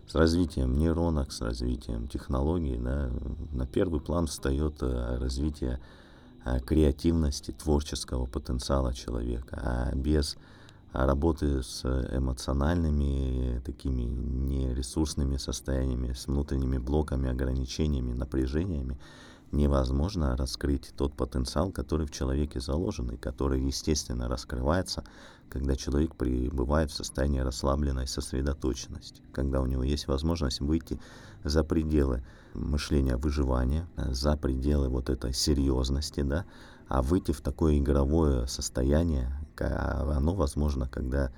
с 0.07 0.15
развитием 0.15 0.77
нейронок, 0.77 1.33
с 1.33 1.41
развитием 1.41 2.07
технологий, 2.07 2.77
да, 2.77 3.11
на 3.53 3.67
первый 3.67 4.01
план 4.01 4.27
встает 4.27 4.77
э, 4.81 5.19
развитие 5.19 5.81
э, 6.45 6.61
креативности, 6.61 7.51
творческого 7.51 8.27
потенциала 8.27 8.95
человека, 8.95 9.59
а 9.63 9.95
без 9.95 10.37
работы 11.05 11.63
с 11.63 11.85
эмоциональными, 11.85 13.61
такими 13.65 14.03
нересурсными 14.03 15.37
состояниями, 15.37 16.13
с 16.13 16.27
внутренними 16.27 16.79
блоками, 16.79 17.29
ограничениями, 17.29 18.15
напряжениями, 18.15 18.99
невозможно 19.53 20.37
раскрыть 20.37 20.93
тот 20.97 21.15
потенциал, 21.15 21.71
который 21.71 22.07
в 22.07 22.11
человеке 22.11 22.61
заложен 22.61 23.11
и 23.11 23.17
который, 23.17 23.61
естественно, 23.61 24.29
раскрывается, 24.29 25.05
когда 25.49 25.77
человек 25.77 26.15
пребывает 26.15 26.91
в 26.91 26.95
состоянии 26.95 27.41
расслабленной 27.41 28.07
сосредоточенности, 28.07 29.23
когда 29.33 29.61
у 29.61 29.67
него 29.67 29.83
есть 29.83 30.09
возможность 30.09 30.61
выйти 30.61 30.99
за 31.45 31.63
пределы 31.63 32.25
мышления 32.55 33.17
выживания, 33.17 33.87
за 33.97 34.37
пределы 34.37 34.89
вот 34.89 35.11
этой 35.11 35.33
серьезности, 35.33 36.23
да, 36.23 36.45
А 36.89 37.03
выйти 37.03 37.33
в 37.33 37.41
такое 37.41 37.79
игровое 37.79 38.47
состояние, 38.47 39.33
оно 39.59 40.35
возможно, 40.35 40.89
когда 40.89 41.31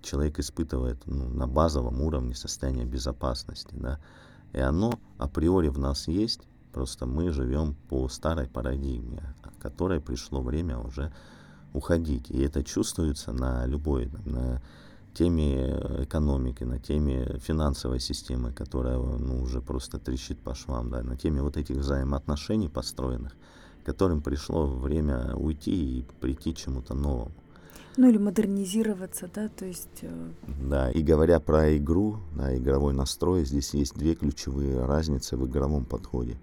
человек 0.00 0.38
испытывает 0.38 1.06
ну, 1.06 1.28
на 1.28 1.46
базовом 1.46 2.00
уровне 2.00 2.34
состояние 2.34 2.84
безопасности, 2.84 3.74
да, 3.74 3.98
и 4.52 4.58
оно 4.58 4.98
априори 5.18 5.68
в 5.68 5.78
нас 5.78 6.08
есть, 6.08 6.40
просто 6.72 7.06
мы 7.06 7.30
живем 7.30 7.74
по 7.88 8.08
старой 8.08 8.48
парадигме, 8.48 9.22
которой 9.60 10.00
пришло 10.00 10.40
время 10.42 10.78
уже 10.78 11.12
уходить. 11.72 12.30
И 12.30 12.40
это 12.40 12.62
чувствуется 12.62 13.32
на 13.32 13.66
любой, 13.66 14.10
на 14.24 14.60
теме 15.14 15.70
экономики, 16.02 16.64
на 16.64 16.78
теме 16.78 17.38
финансовой 17.38 18.00
системы, 18.00 18.52
которая 18.52 18.98
ну, 18.98 19.42
уже 19.42 19.60
просто 19.60 19.98
трещит 19.98 20.38
по 20.40 20.54
швам, 20.54 20.90
да, 20.90 21.02
на 21.02 21.16
теме 21.16 21.42
вот 21.42 21.56
этих 21.56 21.76
взаимоотношений 21.76 22.68
построенных, 22.68 23.32
которым 23.84 24.20
пришло 24.20 24.66
время 24.66 25.34
уйти 25.34 25.98
и 25.98 26.04
прийти 26.20 26.52
к 26.52 26.56
чему-то 26.56 26.94
новому. 26.94 27.32
Ну 27.96 28.08
или 28.08 28.16
модернизироваться, 28.16 29.28
да, 29.34 29.48
то 29.48 29.66
есть... 29.66 29.98
Э, 30.00 30.30
да, 30.62 30.90
и 30.90 31.02
говоря 31.02 31.40
про 31.40 31.76
игру, 31.76 32.18
да, 32.34 32.56
игровой 32.56 32.94
настрой, 32.94 33.44
здесь 33.44 33.74
есть 33.74 33.94
две 33.94 34.14
ключевые 34.14 34.84
разницы 34.84 35.36
в 35.36 35.46
игровом 35.46 35.84
подходе. 35.84 36.38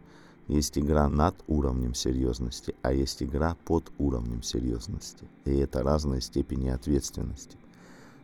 Есть 0.47 0.77
игра 0.77 1.09
над 1.09 1.35
уровнем 1.47 1.95
серьезности, 1.95 2.75
а 2.83 2.93
есть 2.93 3.23
игра 3.23 3.55
под 3.65 3.91
уровнем 3.97 4.43
серьезности. 4.43 5.27
И 5.45 5.55
это 5.55 5.81
разные 5.81 6.21
степени 6.21 6.69
ответственности. 6.69 7.57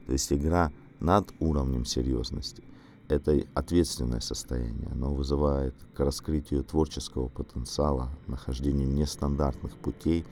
То 0.05 0.11
есть 0.11 0.31
игра 0.31 0.71
над 0.99 1.31
уровнем 1.39 1.85
серьезности– 1.85 2.63
это 3.07 3.43
ответственное 3.53 4.19
состояние. 4.19 4.89
Оно 4.91 5.13
вызывает 5.13 5.75
к 5.93 5.99
раскрытию 5.99 6.63
творческого 6.63 7.27
потенциала, 7.27 8.09
нахождению 8.27 8.87
нестандартных 8.87 9.75
путей, 9.77 10.25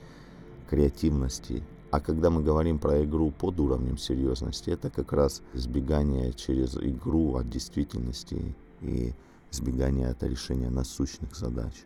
креативности, 0.68 1.62
а 1.94 2.00
когда 2.00 2.28
мы 2.28 2.42
говорим 2.42 2.80
про 2.80 3.04
игру 3.04 3.30
под 3.30 3.60
уровнем 3.60 3.98
серьезности, 3.98 4.70
это 4.70 4.90
как 4.90 5.12
раз 5.12 5.42
избегание 5.52 6.32
через 6.32 6.76
игру 6.76 7.36
от 7.36 7.48
действительности 7.48 8.56
и 8.80 9.14
избегание 9.52 10.08
от 10.08 10.20
решения 10.24 10.70
насущных 10.70 11.36
задач. 11.36 11.84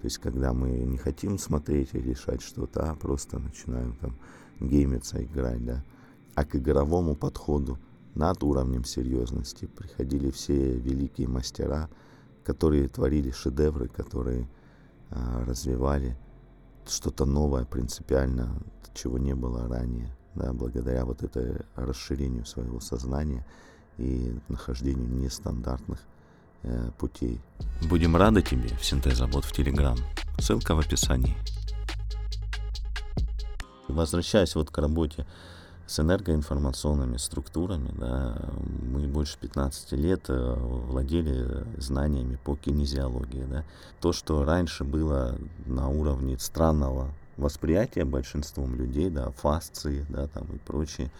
То 0.00 0.06
есть, 0.06 0.16
когда 0.16 0.54
мы 0.54 0.70
не 0.70 0.96
хотим 0.96 1.36
смотреть 1.38 1.90
и 1.92 2.00
решать 2.00 2.40
что-то, 2.40 2.90
а 2.90 2.94
просто 2.94 3.38
начинаем 3.38 3.94
там 3.96 4.16
геймиться, 4.60 5.22
играть, 5.22 5.62
да. 5.62 5.84
А 6.34 6.46
к 6.46 6.56
игровому 6.56 7.14
подходу 7.14 7.78
над 8.14 8.42
уровнем 8.42 8.84
серьезности 8.84 9.66
приходили 9.66 10.30
все 10.30 10.78
великие 10.78 11.28
мастера, 11.28 11.88
которые 12.44 12.88
творили 12.88 13.30
шедевры, 13.30 13.88
которые 13.88 14.48
а, 15.10 15.44
развивали 15.44 16.16
что-то 16.86 17.24
новое 17.24 17.64
принципиально, 17.64 18.56
чего 18.94 19.18
не 19.18 19.34
было 19.34 19.66
ранее, 19.68 20.14
да, 20.34 20.52
благодаря 20.52 21.04
вот 21.04 21.22
этой 21.22 21.62
расширению 21.74 22.44
своего 22.44 22.80
сознания 22.80 23.44
и 23.98 24.36
нахождению 24.48 25.08
нестандартных 25.08 26.00
э, 26.62 26.90
путей. 26.98 27.40
Будем 27.88 28.16
рады 28.16 28.42
тебе 28.42 28.68
в 28.76 28.84
Синтезабот 28.84 29.44
в 29.44 29.52
Телеграм. 29.52 29.96
Ссылка 30.38 30.74
в 30.74 30.80
описании. 30.80 31.36
Возвращаясь 33.88 34.54
вот 34.54 34.70
к 34.70 34.78
работе 34.78 35.26
с 35.86 36.00
энергоинформационными 36.00 37.18
структурами, 37.18 37.90
да, 37.98 38.36
мы 38.82 39.06
больше 39.06 39.38
15 39.38 39.92
лет 39.92 40.24
э, 40.28 40.54
владели 40.54 41.64
знаниями 41.76 42.38
по 42.42 42.56
кинезиологии. 42.56 43.44
Да. 43.44 43.64
То, 44.00 44.12
что 44.12 44.44
раньше 44.44 44.84
было 44.84 45.36
на 45.66 45.88
уровне 45.88 46.38
странного 46.38 47.10
восприятия 47.36 48.04
большинством 48.04 48.76
людей, 48.76 49.10
да, 49.10 49.30
фасции, 49.32 50.06
да, 50.08 50.26
там 50.28 50.44
и 50.54 50.58
прочее, 50.58 51.10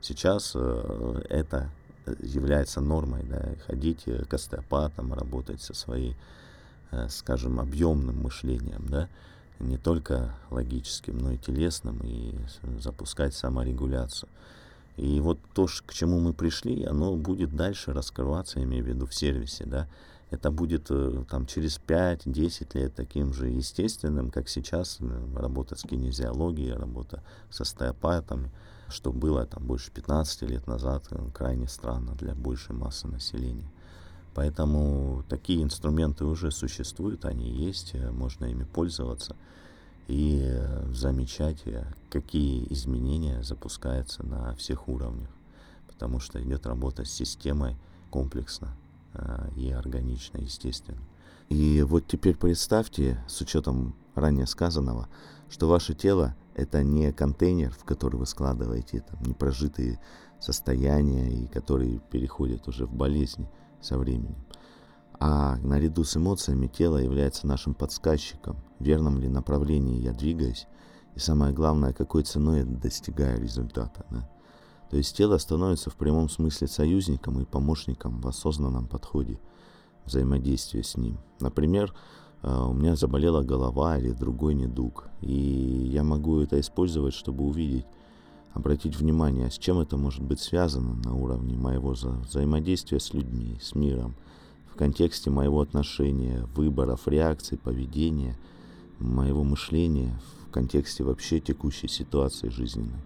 сейчас 0.00 0.52
э, 0.54 1.22
это 1.30 1.70
является 2.20 2.80
нормой, 2.80 3.22
да, 3.22 3.54
ходить 3.66 4.04
к 4.28 4.34
остеопатам, 4.34 5.14
работать 5.14 5.62
со 5.62 5.72
своей, 5.72 6.14
э, 6.90 7.08
скажем, 7.08 7.58
объемным 7.58 8.22
мышлением, 8.22 8.86
да, 8.86 9.08
не 9.60 9.78
только 9.78 10.34
логическим, 10.50 11.18
но 11.18 11.32
и 11.32 11.38
телесным, 11.38 12.00
и 12.02 12.34
запускать 12.78 13.34
саморегуляцию. 13.34 14.28
И 14.96 15.20
вот 15.20 15.38
то, 15.54 15.66
к 15.86 15.92
чему 15.92 16.20
мы 16.20 16.32
пришли, 16.32 16.84
оно 16.84 17.16
будет 17.16 17.54
дальше 17.54 17.92
раскрываться, 17.92 18.58
я 18.58 18.64
имею 18.64 18.84
в 18.84 18.88
виду 18.88 19.06
в 19.06 19.14
сервисе, 19.14 19.64
да. 19.64 19.88
Это 20.30 20.52
будет 20.52 20.86
э, 20.90 21.24
там 21.28 21.46
через 21.46 21.80
5-10 21.84 22.78
лет 22.78 22.94
таким 22.94 23.32
же 23.32 23.48
естественным, 23.48 24.30
как 24.30 24.48
сейчас 24.48 24.98
э, 25.00 25.36
работа 25.36 25.74
с 25.74 25.82
кинезиологией, 25.82 26.74
работа 26.74 27.22
с 27.50 27.60
остеопатами, 27.60 28.50
что 28.88 29.12
было 29.12 29.44
там 29.46 29.66
больше 29.66 29.90
15 29.90 30.42
лет 30.42 30.66
назад, 30.68 31.04
э, 31.10 31.18
крайне 31.34 31.66
странно 31.66 32.14
для 32.14 32.34
большей 32.34 32.76
массы 32.76 33.08
населения. 33.08 33.68
Поэтому 34.34 35.24
такие 35.28 35.62
инструменты 35.62 36.24
уже 36.24 36.50
существуют, 36.50 37.24
они 37.24 37.50
есть, 37.50 37.90
э, 37.94 38.10
можно 38.10 38.44
ими 38.44 38.64
пользоваться 38.64 39.34
и 40.06 40.40
э, 40.42 40.92
замечать, 40.92 41.62
э, 41.66 41.84
какие 42.10 42.72
изменения 42.72 43.42
запускаются 43.42 44.24
на 44.24 44.54
всех 44.54 44.88
уровнях, 44.88 45.30
потому 45.88 46.20
что 46.20 46.40
идет 46.42 46.66
работа 46.66 47.04
с 47.04 47.10
системой 47.10 47.76
комплексно 48.10 48.76
и 49.56 49.70
органично, 49.72 50.38
естественно. 50.38 51.00
И 51.48 51.82
вот 51.82 52.06
теперь 52.06 52.36
представьте, 52.36 53.20
с 53.26 53.40
учетом 53.40 53.96
ранее 54.14 54.46
сказанного, 54.46 55.08
что 55.48 55.66
ваше 55.66 55.94
тело— 55.94 56.36
это 56.54 56.84
не 56.84 57.12
контейнер, 57.12 57.72
в 57.72 57.82
который 57.82 58.16
вы 58.16 58.26
складываете 58.26 59.00
там, 59.00 59.20
непрожитые 59.24 59.98
состояния, 60.38 61.28
и 61.28 61.48
которые 61.48 61.98
переходят 61.98 62.68
уже 62.68 62.86
в 62.86 62.94
болезни— 62.94 63.48
со 63.80 63.98
временем. 63.98 64.36
А 65.18 65.56
наряду 65.58 66.04
с 66.04 66.16
эмоциями 66.16 66.66
тело 66.66 66.96
является 66.96 67.46
нашим 67.46 67.74
подсказчиком, 67.74 68.56
в 68.78 68.84
верном 68.84 69.18
ли 69.18 69.28
направлении 69.28 70.00
я 70.00 70.12
двигаюсь, 70.12 70.66
и 71.14 71.18
самое 71.18 71.52
главное, 71.52 71.92
какой 71.92 72.22
ценой 72.22 72.60
я 72.60 72.64
достигаю 72.64 73.40
результата. 73.40 74.06
Да? 74.10 74.28
То 74.90 74.96
есть 74.96 75.16
тело 75.16 75.38
становится 75.38 75.90
в 75.90 75.96
прямом 75.96 76.28
смысле 76.28 76.66
союзником 76.66 77.40
и 77.40 77.44
помощником 77.44 78.20
в 78.20 78.26
осознанном 78.26 78.88
подходе 78.88 79.38
взаимодействия 80.04 80.82
с 80.82 80.96
ним. 80.96 81.18
Например, 81.38 81.94
э, 82.42 82.52
у 82.52 82.72
меня 82.72 82.96
заболела 82.96 83.42
голова 83.42 83.98
или 83.98 84.10
другой 84.10 84.54
недуг, 84.54 85.08
и 85.20 85.32
я 85.92 86.02
могу 86.02 86.40
это 86.40 86.58
использовать, 86.58 87.14
чтобы 87.14 87.44
увидеть, 87.44 87.86
обратить 88.52 88.96
внимание, 88.96 89.50
с 89.50 89.58
чем 89.58 89.78
это 89.78 89.96
может 89.96 90.22
быть 90.22 90.40
связано 90.40 90.94
на 91.04 91.14
уровне 91.14 91.56
моего 91.56 91.90
взаимодействия 91.90 93.00
с 93.00 93.14
людьми, 93.14 93.58
с 93.60 93.74
миром, 93.74 94.14
в 94.72 94.76
контексте 94.76 95.30
моего 95.30 95.60
отношения, 95.60 96.46
выборов, 96.54 97.06
реакций, 97.06 97.58
поведения, 97.58 98.36
моего 98.98 99.44
мышления, 99.44 100.18
в 100.46 100.50
контексте 100.50 101.04
вообще 101.04 101.40
текущей 101.40 101.88
ситуации 101.88 102.48
жизненной. 102.48 103.00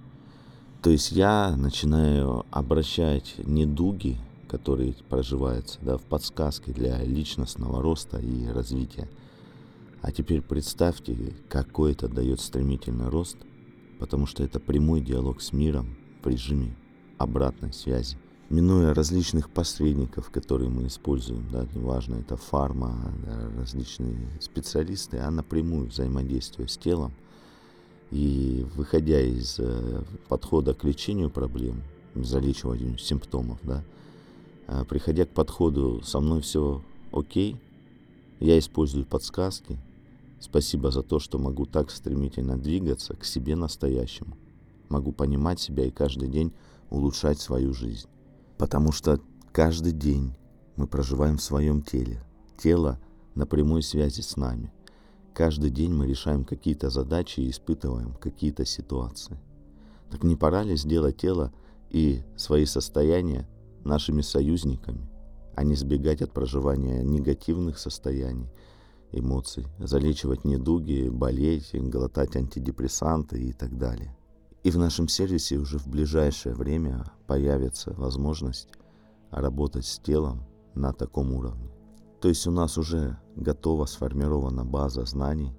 То 0.83 0.91
есть 0.91 1.13
я 1.13 1.55
начинаю 1.57 2.45
обращать 2.51 3.35
недуги, 3.39 4.19
которые 4.49 4.95
проживаются 5.09 5.79
да, 5.83 5.99
в 5.99 6.03
подсказки 6.03 6.71
для 6.71 7.03
личностного 7.03 7.83
роста 7.83 8.19
и 8.19 8.47
развития. 8.47 9.09
А 10.03 10.13
теперь 10.13 10.43
представьте, 10.43 11.35
какой 11.49 11.93
это 11.93 12.09
дает 12.09 12.41
стремительный 12.41 13.09
рост– 13.09 13.37
потому 14.05 14.27
что 14.27 14.45
это 14.45 14.61
прямой 14.61 15.01
диалог 15.01 15.41
с 15.41 15.55
миром 15.55 15.97
в 16.23 16.27
режиме 16.27 16.77
обратной 17.17 17.73
связи. 17.73 18.19
Минуя 18.51 18.93
различных 18.93 19.49
посредников, 19.49 20.29
которые 20.29 20.69
мы 20.69 20.89
используем, 20.89 21.49
да, 21.51 21.67
неважно, 21.75 22.17
это 22.17 22.37
фарма, 22.37 23.15
различные 23.57 24.29
специалисты, 24.41 25.17
а 25.21 25.31
напрямую 25.31 25.87
взаимодействуя 25.87 26.67
с 26.67 26.77
телом 26.77 27.15
и 28.11 28.67
выходя 28.75 29.23
из 29.23 29.59
э, 29.59 30.03
подхода 30.29 30.75
к 30.75 30.85
лечению 30.85 31.31
проблем, 31.31 31.83
залечиванию 32.15 32.99
симптомов, 32.99 33.59
да, 33.63 33.83
э, 34.67 34.85
приходя 34.87 35.25
к 35.25 35.31
подходу 35.31 36.03
«со 36.05 36.21
мной 36.21 36.43
все 36.43 36.83
окей», 37.11 37.57
я 38.39 38.59
использую 38.59 39.07
подсказки, 39.07 39.79
Спасибо 40.45 40.91
за 40.91 41.03
то, 41.03 41.21
что 41.21 41.39
могу 41.39 41.65
так 41.65 41.91
стремительно 41.91 42.59
двигаться 42.59 43.15
к 43.15 43.25
себе 43.25 43.57
настоящему. 43.57 44.37
Могу 44.91 45.11
понимать 45.11 45.59
себя 45.59 45.87
и 45.87 45.91
каждый 45.91 46.29
день 46.29 46.53
улучшать 46.91 47.41
свою 47.41 47.73
жизнь. 47.73 48.07
Потому 48.59 48.93
что 48.93 49.21
каждый 49.53 49.93
день 49.93 50.37
мы 50.77 50.87
проживаем 50.87 51.39
в 51.39 51.43
своем 51.43 51.81
теле. 51.81 52.23
Тело 52.59 53.01
на 53.35 53.47
прямой 53.47 53.83
связи 53.83 54.21
с 54.21 54.37
нами. 54.37 54.71
Каждый 55.33 55.71
день 55.71 55.95
мы 55.95 56.07
решаем 56.07 56.45
какие-то 56.45 56.91
задачи 56.91 57.41
и 57.41 57.49
испытываем 57.49 58.13
какие-то 58.13 58.67
ситуации. 58.67 59.41
Так 60.11 60.25
не 60.25 60.37
пора 60.37 60.63
ли 60.63 60.77
сделать 60.77 61.17
тело 61.17 61.55
и 61.89 62.23
свои 62.37 62.67
состояния 62.67 63.49
нашими 63.83 64.21
союзниками, 64.21 65.09
а 65.57 65.65
не 65.65 65.75
сбегать 65.75 66.21
от 66.21 66.33
проживания 66.33 67.03
негативных 67.03 67.79
состояний– 67.79 68.51
эмоций, 69.19 69.67
залечивать 69.79 70.45
недуги, 70.45 71.09
болеть, 71.09 71.71
глотать 71.73 72.37
антидепрессанты 72.37 73.43
и 73.43 73.53
так 73.53 73.77
далее. 73.79 74.17
И 74.63 74.71
в 74.71 74.79
нашем 74.79 75.09
сервисе 75.09 75.57
уже 75.59 75.79
в 75.79 75.87
ближайшее 75.87 76.55
время 76.55 77.05
появится 77.27 77.93
возможность 77.93 78.69
работать 79.31 79.85
с 79.85 79.99
телом 79.99 80.45
на 80.75 80.93
таком 80.93 81.33
уровне. 81.33 81.71
То 82.21 82.29
есть 82.29 82.47
у 82.47 82.51
нас 82.51 82.79
уже 82.79 83.19
готова 83.37 83.85
сформирована 83.85 84.65
база 84.65 85.05
знаний, 85.05 85.55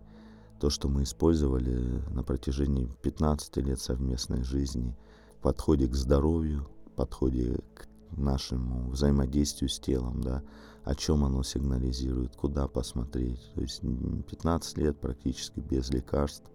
то, 0.59 0.69
что 0.69 0.87
мы 0.87 1.03
использовали 1.03 2.01
на 2.11 2.23
протяжении 2.23 2.89
15 3.03 3.57
лет 3.57 3.79
совместной 3.79 4.43
жизни, 4.43 4.97
в 5.37 5.41
подходе 5.41 5.87
к 5.87 5.93
здоровью, 5.93 6.67
подходе 6.95 7.59
к 7.75 7.87
нашему 8.17 8.89
взаимодействию 8.89 9.69
с 9.69 9.79
телом, 9.79 10.21
да, 10.21 10.41
о 10.85 10.93
чем 10.93 11.25
оно 11.25 11.41
сигнализирует, 11.41 12.35
куда 12.35 12.67
посмотреть. 12.67 13.51
То 13.55 13.61
есть 13.61 13.81
15 13.81 14.77
лет 14.77 14.99
практически 14.99 15.59
без 15.59 15.89
лекарств 15.89 16.49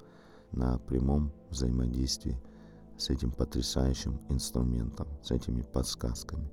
на 0.52 0.78
прямом 0.78 1.32
взаимодействии 1.50 2.40
с 2.96 3.10
этим 3.10 3.32
потрясающим 3.32 4.20
инструментом, 4.28 5.08
с 5.22 5.32
этими 5.32 5.62
подсказками. 5.62 6.48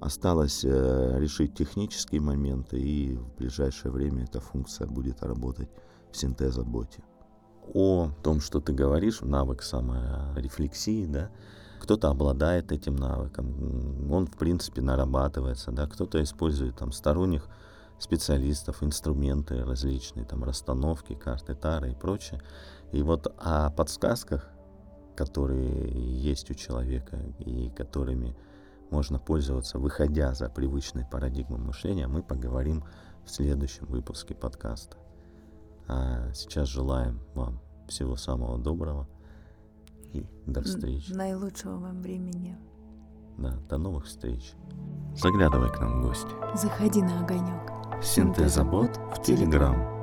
Осталось 0.00 0.64
э, 0.64 1.18
решить 1.18 1.54
технические 1.54 2.20
моменты, 2.20 2.78
и 2.80 3.16
в 3.16 3.36
ближайшее 3.36 3.92
время 3.92 4.24
эта 4.24 4.40
функция 4.40 4.86
будет 4.86 5.22
работать 5.22 5.68
в 6.10 6.16
синтезоботе. 6.16 7.02
О 7.74 8.10
том, 8.22 8.40
что 8.40 8.60
ты 8.60 8.72
говоришь, 8.72 9.20
навык 9.20 9.62
саморефлексии, 9.62 11.06
да, 11.06 11.30
кто-то 11.84 12.08
обладает 12.08 12.72
этим 12.72 12.96
навыком, 12.96 14.10
он, 14.10 14.26
в 14.26 14.38
принципе, 14.38 14.80
нарабатывается, 14.80 15.70
да, 15.70 15.86
кто-то 15.86 16.22
использует 16.22 16.76
там 16.76 16.92
сторонних 16.92 17.46
специалистов, 17.98 18.82
инструменты 18.82 19.62
различные, 19.62 20.24
там 20.24 20.44
расстановки, 20.44 21.14
карты 21.14 21.54
Тары 21.54 21.92
и 21.92 21.94
прочее. 21.94 22.40
И 22.92 23.02
вот 23.02 23.32
о 23.38 23.68
подсказках, 23.70 24.48
которые 25.14 25.90
есть 26.22 26.50
у 26.50 26.54
человека 26.54 27.18
и 27.38 27.68
которыми 27.68 28.34
можно 28.90 29.18
пользоваться, 29.18 29.78
выходя 29.78 30.32
за 30.32 30.48
привычной 30.48 31.04
парадигмой 31.04 31.60
мышления, 31.60 32.06
мы 32.06 32.22
поговорим 32.22 32.82
в 33.26 33.30
следующем 33.30 33.84
выпуске 33.86 34.34
подкаста. 34.34 34.96
А 35.86 36.32
сейчас 36.32 36.68
желаем 36.68 37.20
вам 37.34 37.60
всего 37.88 38.16
самого 38.16 38.58
доброго 38.58 39.06
и 40.14 40.26
до 40.46 40.62
встречи. 40.62 41.12
Наилучшего 41.12 41.78
вам 41.78 42.00
времени. 42.00 42.56
Да, 43.38 43.58
до 43.68 43.78
новых 43.78 44.06
встреч. 44.06 44.54
Заглядывай 45.16 45.70
к 45.70 45.80
нам 45.80 46.00
в 46.00 46.06
гости. 46.06 46.30
Заходи 46.54 47.02
на 47.02 47.20
огонек. 47.20 47.70
Синтезобот 48.02 48.96
в 49.16 49.22
Телеграм. 49.22 49.93